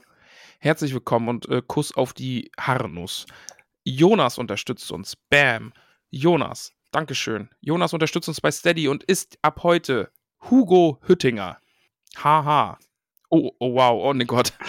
Herzlich 0.59 0.93
willkommen 0.93 1.29
und 1.29 1.49
äh, 1.49 1.61
Kuss 1.65 1.95
auf 1.95 2.13
die 2.13 2.51
Haarnuss. 2.59 3.25
Jonas 3.83 4.37
unterstützt 4.37 4.91
uns. 4.91 5.15
Bam. 5.29 5.73
Jonas, 6.09 6.73
Dankeschön. 6.91 7.49
Jonas 7.61 7.93
unterstützt 7.93 8.29
uns 8.29 8.39
bei 8.39 8.51
Steady 8.51 8.87
und 8.87 9.03
ist 9.03 9.37
ab 9.41 9.63
heute 9.63 10.11
Hugo 10.49 10.99
Hüttinger. 11.05 11.57
Haha. 12.17 12.77
Oh, 13.29 13.51
oh, 13.59 13.73
wow, 13.73 14.01
oh 14.05 14.13
ne 14.13 14.25
Gott. 14.25 14.53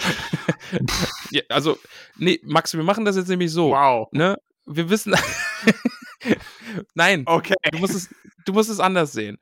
ja, 1.31 1.41
also, 1.49 1.77
nee, 2.17 2.39
Max, 2.43 2.73
wir 2.73 2.83
machen 2.83 3.05
das 3.05 3.15
jetzt 3.15 3.27
nämlich 3.27 3.51
so. 3.51 3.71
Wow. 3.71 4.09
Ne? 4.11 4.37
Wir 4.65 4.89
wissen. 4.89 5.15
Nein, 6.93 7.23
Okay. 7.25 7.55
du 7.71 7.77
musst, 7.79 7.95
es, 7.95 8.09
du 8.45 8.53
musst 8.53 8.69
es 8.69 8.79
anders 8.79 9.13
sehen. 9.13 9.37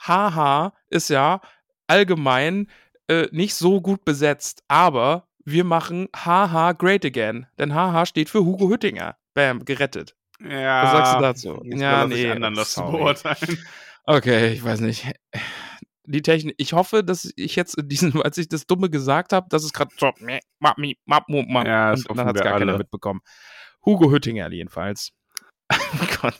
Haha 0.00 0.72
ist 0.90 1.08
ja 1.10 1.40
allgemein 1.86 2.68
äh, 3.08 3.28
nicht 3.30 3.54
so 3.54 3.80
gut 3.80 4.04
besetzt, 4.04 4.62
aber 4.68 5.28
wir 5.44 5.64
machen 5.64 6.08
Haha 6.14 6.72
Great 6.72 7.04
Again. 7.04 7.46
Denn 7.58 7.74
Haha 7.74 8.06
steht 8.06 8.30
für 8.30 8.44
Hugo 8.44 8.68
Hüttinger. 8.68 9.16
Bam, 9.34 9.64
gerettet. 9.64 10.14
Ja. 10.40 10.82
Was 10.84 10.92
sagst 10.92 11.14
du 11.14 11.20
dazu? 11.20 11.62
Ja, 11.64 12.06
nee. 12.06 12.14
nee, 12.14 12.30
anderen 12.30 12.54
das 12.54 12.72
zu 12.72 12.82
beurteilen. 12.82 13.58
Okay, 14.06 14.52
ich 14.52 14.62
weiß 14.62 14.80
nicht. 14.80 15.06
Die 16.06 16.22
Technik. 16.22 16.54
Ich 16.58 16.72
hoffe, 16.74 17.02
dass 17.02 17.32
ich 17.36 17.56
jetzt 17.56 17.78
in 17.78 17.88
diesen, 17.88 18.12
als 18.22 18.38
ich 18.38 18.48
das 18.48 18.66
Dumme 18.66 18.90
gesagt 18.90 19.32
habe, 19.32 19.46
dass 19.50 19.64
es 19.64 19.72
gerade 19.72 19.90
so. 19.98 20.12
meh, 20.20 20.40
Ja, 21.66 21.90
das 21.92 22.06
und 22.06 22.16
dann 22.16 22.26
hat 22.26 22.36
es 22.36 22.42
gar 22.42 22.58
keiner 22.58 22.72
alle. 22.72 22.78
mitbekommen. 22.78 23.20
Hugo 23.84 24.10
Hüttinger 24.10 24.50
jedenfalls. 24.52 25.12
Oh. 26.22 26.30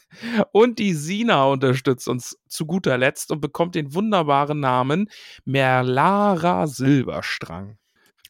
Und 0.52 0.78
die 0.78 0.94
Sina 0.94 1.44
unterstützt 1.44 2.08
uns 2.08 2.38
zu 2.48 2.64
guter 2.64 2.96
Letzt 2.96 3.30
und 3.30 3.40
bekommt 3.42 3.74
den 3.74 3.92
wunderbaren 3.92 4.58
Namen 4.58 5.10
Merlara 5.44 6.66
Silberstrang. 6.66 7.76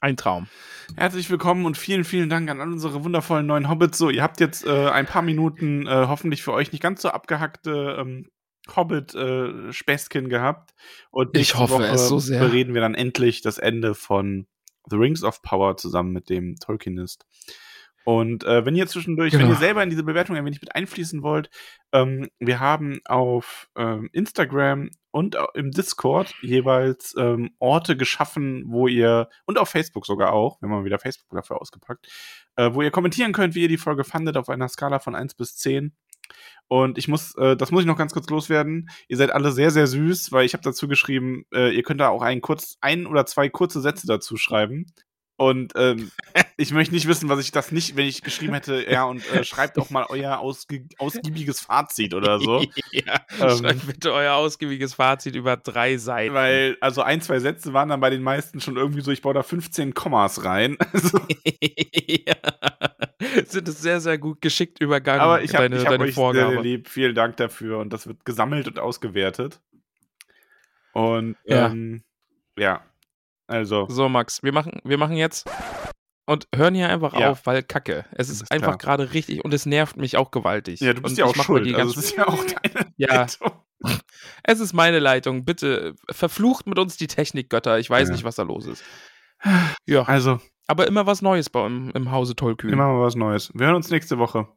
Ein 0.01 0.17
Traum. 0.17 0.49
Herzlich 0.97 1.31
willkommen 1.31 1.65
und 1.65 1.79
vielen, 1.79 2.03
vielen 2.05 2.29
Dank 2.29 2.51
an 2.51 2.61
all 2.61 2.73
unsere 2.73 3.05
wundervollen 3.05 3.47
neuen 3.47 3.69
Hobbits. 3.69 3.99
So, 3.99 4.11
ihr 4.11 4.23
habt 4.23 4.41
jetzt 4.41 4.67
äh, 4.67 4.89
ein 4.89 5.07
paar 5.07 5.23
Minuten 5.23 5.87
äh, 5.87 6.07
hoffentlich 6.09 6.43
für 6.43 6.53
euch 6.53 6.73
nicht 6.73 6.83
ganz 6.83 7.03
so 7.03 7.09
abgehackte 7.11 7.97
ähm, 8.01 8.29
Hobbit-Späßchen 8.75 10.29
gehabt. 10.29 10.75
Und 11.11 11.29
Ich 11.33 11.39
nächste 11.41 11.59
hoffe 11.59 11.75
Woche 11.75 11.87
es 11.87 12.09
so 12.09 12.19
sehr. 12.19 12.41
bereden 12.41 12.75
wir 12.75 12.81
dann 12.81 12.95
endlich 12.95 13.41
das 13.43 13.59
Ende 13.59 13.95
von 13.95 14.47
The 14.91 14.97
Rings 14.97 15.25
of 15.25 15.43
Power 15.43 15.77
zusammen 15.77 16.13
mit 16.13 16.29
dem 16.29 16.57
Tolkienist. 16.57 17.25
Und 18.07 18.45
äh, 18.45 18.67
wenn 18.67 18.77
ihr 18.77 18.87
zwischendurch, 18.87 19.33
wenn 19.33 19.41
Genau. 19.41 19.53
ihr 19.53 19.59
selber 19.59 19.83
in 19.83 19.89
diese 19.89 20.03
Bewertung 20.03 20.37
ein 20.37 20.45
wenig 20.45 20.61
mit 20.61 20.75
einfließen 20.75 21.23
wollt, 21.23 21.49
ähm, 21.93 22.29
wir 22.39 22.61
haben 22.61 23.01
auf 23.07 23.71
ähm, 23.77 24.11
Instagram 24.13 24.91
und 25.11 25.39
im 25.55 25.71
Discord 25.71 26.35
jeweils 26.43 27.15
ähm, 27.17 27.53
Orte 27.61 27.97
geschaffen, 27.97 28.65
wo 28.67 28.89
ihr, 28.89 29.31
und 29.47 29.59
auf 29.59 29.71
Facebook 29.71 30.05
sogar 30.05 30.35
auch, 30.35 30.61
wir 30.61 30.69
haben 30.69 30.77
mal 30.77 30.85
wieder 30.85 30.99
Facebook 30.99 31.31
dafür 31.31 31.63
ausgepackt, 31.63 32.07
äh, 32.57 32.75
wo 32.75 32.83
ihr 32.83 32.91
kommentieren 32.91 33.33
könnt, 33.33 33.55
wie 33.55 33.63
ihr 33.63 33.69
die 33.69 33.79
Folge 33.79 34.05
fandet, 34.05 34.37
auf 34.37 34.51
einer 34.51 34.69
Skala 34.69 34.99
von 34.99 35.15
1 35.15 35.33
bis 35.35 35.57
10. 35.57 35.95
Und 36.69 36.99
ich 36.99 37.09
muss, 37.09 37.35
äh, 37.37 37.57
das 37.57 37.71
muss 37.71 37.83
ich 37.83 37.87
noch 37.87 37.99
ganz 37.99 38.13
kurz 38.13 38.29
loswerden. 38.31 38.89
Ihr 39.09 39.17
seid 39.17 39.31
alle 39.31 39.53
sehr, 39.53 39.71
sehr 39.71 39.87
süß, 39.87 40.33
weil 40.33 40.47
ich 40.47 40.55
habe 40.55 40.65
dazu 40.65 40.89
geschrieben, 40.89 41.45
äh, 41.55 41.75
ihr 41.75 41.83
könnt 41.83 42.01
da 42.01 42.09
auch 42.09 42.23
ein, 42.23 42.41
kurz, 42.41 42.77
ein 42.81 43.07
oder 43.07 43.27
zwei 43.27 43.49
kurze 43.49 43.81
Sätze 43.81 44.07
dazu 44.07 44.37
schreiben. 44.37 44.87
Und 45.37 45.73
ähm, 45.77 46.11
ich 46.57 46.73
möchte 46.73 46.95
nicht 46.95 47.09
wissen, 47.09 47.29
was 47.29 47.41
ich 47.41 47.51
das 47.51 47.73
nicht, 47.73 47.97
wenn 47.97 48.07
ich 48.07 48.23
geschrieben 48.23 48.55
hätte, 48.55 48.89
ja, 48.89 49.05
und 49.05 49.29
äh, 49.33 49.45
schreibt 49.45 49.79
auch 49.79 49.91
mal 49.91 50.07
euer 50.09 50.39
ausge 50.39 50.87
ausgiebiges 50.99 51.61
Fazit 51.61 52.15
oder 52.15 52.39
so. 52.39 52.65
ja, 52.93 53.21
Ähm. 53.41 53.59
schreibt 53.59 53.87
bitte 53.87 54.13
euer 54.13 54.35
ausgiebiges 54.35 54.95
Fazit 54.95 55.35
über 55.35 55.57
drei 55.57 55.97
Seiten. 55.97 56.35
Weil, 56.35 56.77
also 56.81 57.03
ein, 57.03 57.21
zwei 57.21 57.41
Sätze 57.41 57.73
waren 57.73 57.89
dann 57.89 58.01
bei 58.01 58.11
den 58.11 58.23
meisten 58.23 58.61
schon 58.61 58.77
irgendwie 58.77 59.01
so, 59.01 59.11
ich 59.11 59.23
baue 59.23 59.35
da 59.35 59.43
15 59.43 59.95
Kommas 59.95 60.45
rein. 60.45 60.77
Also, 60.93 61.19
ja. 62.27 62.35
Sind 63.47 63.69
es 63.69 63.81
sehr, 63.81 64.01
sehr 64.01 64.19
gut 64.19 64.41
geschickt 64.41 64.81
übergangen, 64.81 65.21
aber 65.21 65.43
ich 65.43 65.55
habe 65.55 65.69
hab 65.85 66.01
euch 66.01 66.15
Vorgabe. 66.15 66.53
sehr 66.55 66.63
lieb. 66.63 66.89
Vielen 66.89 67.15
Dank 67.15 67.37
dafür. 67.37 67.79
Und 67.79 67.93
das 67.93 68.07
wird 68.07 68.25
gesammelt 68.25 68.69
und 68.69 68.79
ausgewertet. 68.79 69.61
Und 70.93 71.37
Ja. 71.45 71.67
ähm, 71.69 72.03
ja, 72.59 72.83
also. 73.47 73.87
So, 73.89 74.09
Max, 74.09 74.43
wir 74.43 74.53
machen, 74.53 74.81
wir 74.85 74.99
machen 74.99 75.17
jetzt 75.17 75.49
und 76.27 76.47
hören 76.55 76.75
hier 76.75 76.89
einfach 76.89 77.19
Ja. 77.19 77.31
auf, 77.31 77.45
weil 77.47 77.63
Kacke. 77.63 78.05
Es 78.13 78.29
ist 78.31 78.43
Alles 78.43 78.51
einfach 78.63 78.79
gerade 78.79 79.13
richtig 79.13 79.45
und 79.45 79.53
es 79.53 79.67
nervt 79.67 79.97
mich 79.97 80.17
auch 80.17 80.31
gewaltig. 80.31 80.81
Ja, 80.81 80.93
du 80.93 81.03
bist 81.03 81.13
und 81.15 81.19
ja 81.19 81.25
auch 81.27 81.35
schuld. 81.35 81.67
die 81.67 81.75
Also, 81.75 81.99
es 81.99 82.07
ist 82.07 82.17
ja 82.17 82.29
auch 82.29 82.45
deine 82.45 82.93
Ja. 82.97 83.15
Leitung. 83.23 83.53
Es 84.45 84.61
ist 84.61 84.73
meine 84.73 84.99
Leitung. 84.99 85.45
Bitte 85.45 85.95
verflucht 86.11 86.67
mit 86.67 86.79
uns 86.79 86.97
die 86.97 87.07
Technikgötter. 87.07 87.79
Ich 87.79 87.91
weiß 87.91 88.09
Ja. 88.09 88.15
nicht, 88.15 88.25
was 88.25 88.37
da 88.37 88.43
los 88.43 88.67
ist. 88.67 88.83
Ja, 89.87 90.05
Also, 90.05 90.41
Aber 90.67 90.87
immer 90.87 91.07
was 91.07 91.23
Neues 91.23 91.51
bei 91.51 91.67
im, 91.67 91.91
im 91.91 92.11
Hause 92.11 92.35
Tollkühn. 92.35 92.73
Immer 92.73 92.89
mal 92.89 93.03
was 93.03 93.17
Neues. 93.17 93.51
Wir 93.55 93.67
hören 93.67 93.77
uns 93.77 93.91
nächste 93.91 94.19
Woche. 94.19 94.49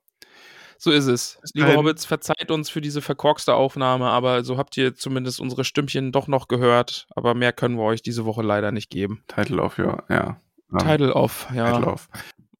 So 0.78 0.91
ist 0.91 1.08
es. 1.08 1.39
Liebe 1.54 1.67
dahin. 1.67 1.80
Hobbits, 1.80 2.06
verzeiht 2.06 2.52
uns 2.52 2.70
für 2.70 2.82
diese 2.82 3.02
verkorkste 3.02 3.56
Aufnahme, 3.56 4.10
aber 4.10 4.43
so 4.43 4.58
habt 4.58 4.78
ihr 4.78 4.96
zumindest 4.96 5.39
unsere 5.39 5.63
Stimmchen 5.63 6.12
doch 6.12 6.28
noch 6.28 6.48
gehört. 6.48 7.08
Aber 7.15 7.34
mehr 7.34 7.52
können 7.52 7.78
wir 7.78 7.84
euch 7.84 8.02
diese 8.02 8.26
Woche 8.26 8.43
leider 8.43 8.72
nicht 8.72 8.89
geben. 8.89 9.24
Title 9.28 9.62
of 9.62 9.80
your, 9.80 10.04
ja. 10.10 10.39
Ähm, 10.72 10.78
Title 10.80 11.13
of, 11.13 11.48
ja, 11.54 11.72
Title 11.72 11.91
of. 11.91 12.10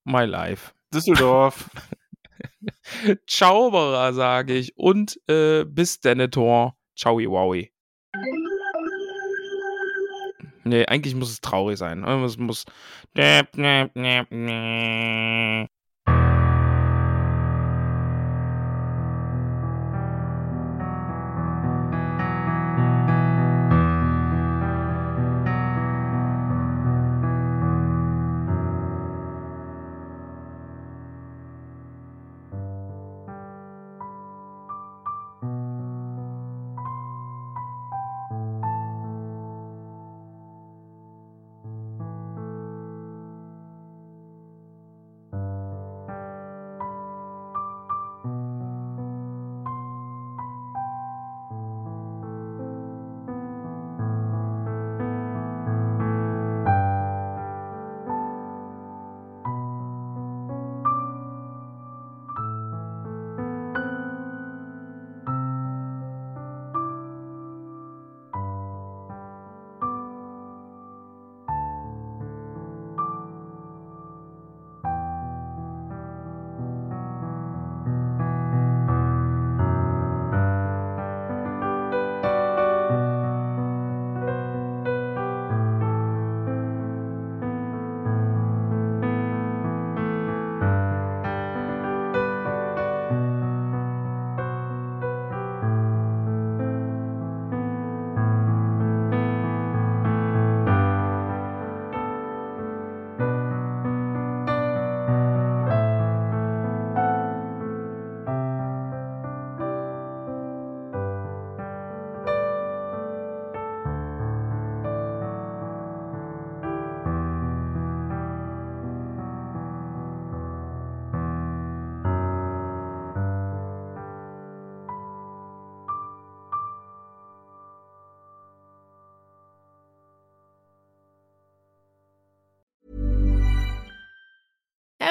my 0.04 0.26
life. 0.26 0.72
Düsseldorf. 0.94 1.70
Zauberer, 3.28 4.14
sage 4.14 4.54
ich. 4.54 4.78
Und 4.78 5.20
äh, 5.30 5.64
bis 5.66 6.00
Denethor. 6.00 6.76
Ciao, 6.96 7.18
wowi. 7.20 7.72
Nee, 10.68 10.86
eigentlich 10.86 11.16
muss 11.16 11.32
es 11.32 11.42
traurig 11.42 11.78
sein. 11.78 12.04
Es 12.04 12.38
muss. 12.38 12.66